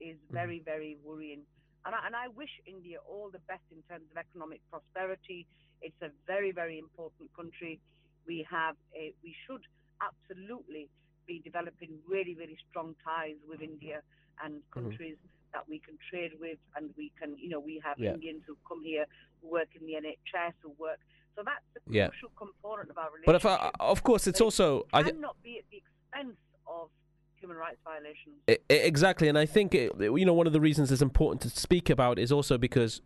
[0.00, 1.42] is very, very worrying.
[1.84, 5.46] And I, and I wish India all the best in terms of economic prosperity.
[5.80, 7.80] It's a very, very important country.
[8.26, 9.62] We have a, we should
[10.02, 10.88] absolutely
[11.26, 14.02] be developing really, really strong ties with India
[14.44, 15.16] and countries
[15.52, 18.14] that we can trade with, and we can, you know, we have Yeah.
[18.14, 19.06] Indians who come here
[19.40, 20.98] who work in the NHS, who work.
[21.40, 22.08] So that's the Yeah.
[22.08, 23.26] crucial component of our relationship.
[23.26, 26.36] But if I, of course, it's also I, thi- cannot be at the expense
[26.66, 26.90] of
[27.36, 28.34] human rights violations.
[28.46, 31.40] I- I- exactly, and I think it, you know one of the reasons it's important
[31.42, 33.00] to speak about is also because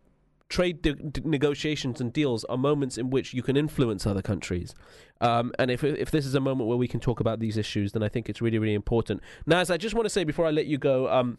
[0.49, 4.75] trade de- negotiations and deals are moments in which you can influence other countries.
[5.21, 7.93] Um, and if if this is a moment where we can talk about these issues,
[7.93, 9.21] then I think it's really really important.
[9.45, 11.07] Naz, I just want to say before I let you go.
[11.09, 11.37] Um,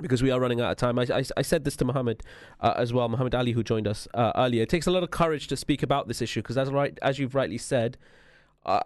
[0.00, 0.98] because we are running out of time.
[0.98, 2.22] I, I, I said this to Muhammad
[2.60, 4.62] uh, as well, Muhammad Ali, who joined us uh, earlier.
[4.62, 7.18] It takes a lot of courage to speak about this issue because, as right as
[7.18, 7.98] you've rightly said,
[8.66, 8.80] uh,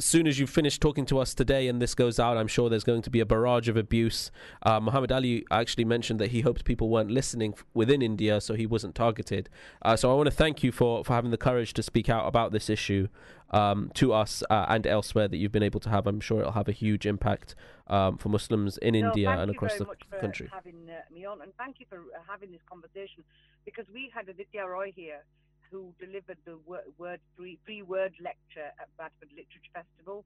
[0.00, 2.70] as soon as you finish talking to us today and this goes out, I'm sure
[2.70, 4.30] there's going to be a barrage of abuse.
[4.62, 8.64] Uh, Muhammad Ali actually mentioned that he hoped people weren't listening within India, so he
[8.64, 9.50] wasn't targeted.
[9.82, 12.26] Uh, so I want to thank you for, for having the courage to speak out
[12.26, 13.08] about this issue
[13.50, 16.06] um, to us uh, and elsewhere that you've been able to have.
[16.06, 17.54] I'm sure it'll have a huge impact
[17.88, 19.84] um, for Muslims in No, India and across the
[20.18, 20.48] country.
[20.50, 23.22] having uh, me on, and thank you for uh, having this conversation
[23.66, 25.24] because we had Aditya Roy here
[25.70, 30.24] who delivered the word, free, free word lecture at Bradford Literature Festival,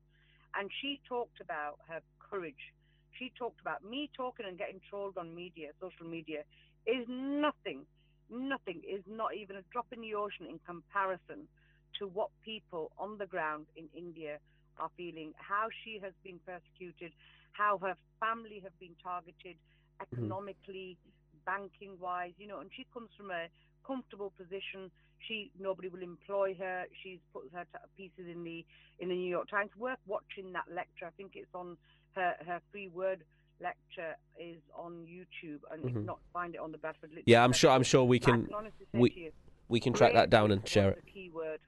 [0.58, 2.72] and she talked about her courage.
[3.18, 6.42] She talked about me talking and getting trolled on media, social media,
[6.86, 7.86] is nothing,
[8.30, 11.46] nothing is not even a drop in the ocean in comparison
[11.98, 14.38] to what people on the ground in India
[14.78, 17.12] are feeling, how she has been persecuted,
[17.52, 20.02] how her family have been targeted mm-hmm.
[20.02, 20.98] economically,
[21.46, 23.46] banking wise, you know, and she comes from a
[23.86, 24.90] comfortable position.
[25.28, 26.84] She nobody will employ her.
[27.02, 28.64] She's put her t- pieces in the
[29.00, 29.70] in the New York Times.
[29.78, 31.06] Worth watching that lecture.
[31.06, 31.76] I think it's on
[32.16, 33.20] her her free word
[33.60, 36.04] lecture is on YouTube, and if Mhm.
[36.04, 37.30] not, find it on the Bradford Literature.
[37.30, 37.70] Yeah, I'm sure.
[37.70, 38.48] I'm sure we can.
[38.54, 39.32] honestly say to We you,
[39.68, 41.04] we can track that down and share it.
[41.04, 41.60] the key word.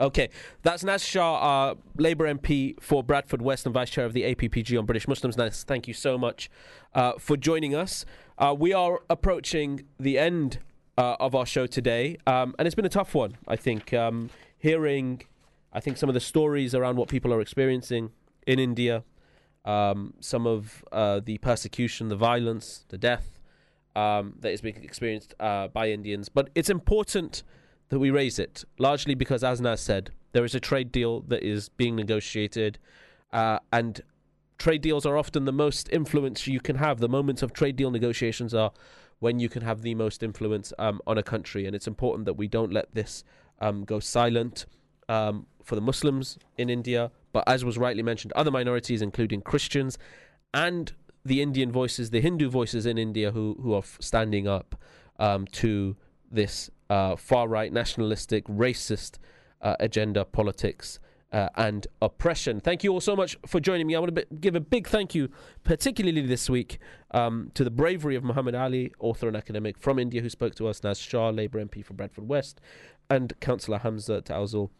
[0.00, 0.28] Okay,
[0.62, 4.78] that's Naz Shah, uh, Labour MP for Bradford West and Vice Chair of the APPG
[4.78, 5.36] on British Muslims.
[5.36, 6.48] Naz, thank you so much
[6.94, 8.04] uh, for joining us.
[8.36, 10.60] Uh, we are approaching the end
[10.98, 13.36] uh, of our show today, um, and it's been a tough one.
[13.46, 15.22] I think um, hearing,
[15.72, 18.10] I think some of the stories around what people are experiencing
[18.48, 19.04] in India,
[19.64, 23.38] um, some of uh, the persecution, the violence, the death
[23.94, 26.28] um, that is being experienced uh, by Indians.
[26.28, 27.44] But it's important
[27.90, 31.44] that we raise it, largely because, as Naz said, there is a trade deal that
[31.44, 32.78] is being negotiated,
[33.32, 34.00] uh, and
[34.58, 36.98] trade deals are often the most influence you can have.
[36.98, 38.72] The moments of trade deal negotiations are
[39.20, 42.34] when you can have the most influence um, on a country, and it's important that
[42.34, 43.24] we don't let this
[43.60, 44.66] um, go silent
[45.08, 49.98] um, for the Muslims in India, but as was rightly mentioned, other minorities, including Christians,
[50.54, 50.92] and
[51.24, 54.80] the Indian voices, the Hindu voices in India, who who are standing up
[55.18, 55.96] um, to
[56.30, 59.18] this uh, far right, nationalistic, racist
[59.60, 61.00] uh, agenda politics
[61.32, 62.60] uh, and oppression.
[62.60, 63.94] Thank you all so much for joining me.
[63.94, 65.28] I want to be- give a big thank you,
[65.64, 66.78] particularly this week,
[67.10, 70.68] um, to the bravery of Muhammad Ali, author and academic from India, who spoke to
[70.68, 72.60] us, Naz Shah, Labour MP for Bradford West,
[73.10, 74.70] and Councillor Hamza Taouzzale,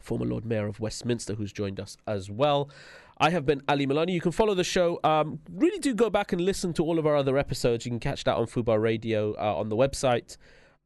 [0.00, 2.68] former Lord Mayor of Westminster, who's joined us as well.
[3.18, 4.12] I have been Ali Milani.
[4.12, 5.00] You can follow the show.
[5.02, 7.86] Um, really do go back and listen to all of our other episodes.
[7.86, 10.36] You can catch that on Fubar Radio uh, on the website.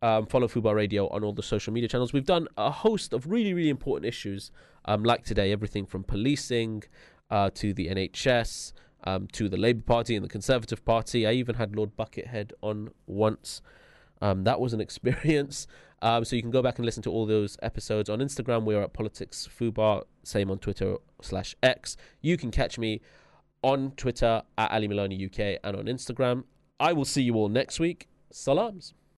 [0.00, 2.12] Um, follow Fubar Radio on all the social media channels.
[2.12, 4.52] We've done a host of really, really important issues,
[4.84, 6.84] um, like today, everything from policing
[7.30, 8.72] uh, to the NHS
[9.04, 11.26] um, to the Labour Party and the Conservative Party.
[11.26, 13.62] I even had Lord Buckethead on once.
[14.20, 15.66] Um, that was an experience.
[16.02, 18.64] Um, so you can go back and listen to all those episodes on Instagram.
[18.64, 21.96] We're at Politics Fubar, same on Twitter slash X.
[22.22, 23.02] You can catch me
[23.62, 26.44] on Twitter at Ali Milani UK and on Instagram.
[26.78, 28.08] I will see you all next week.
[28.30, 28.94] Salams.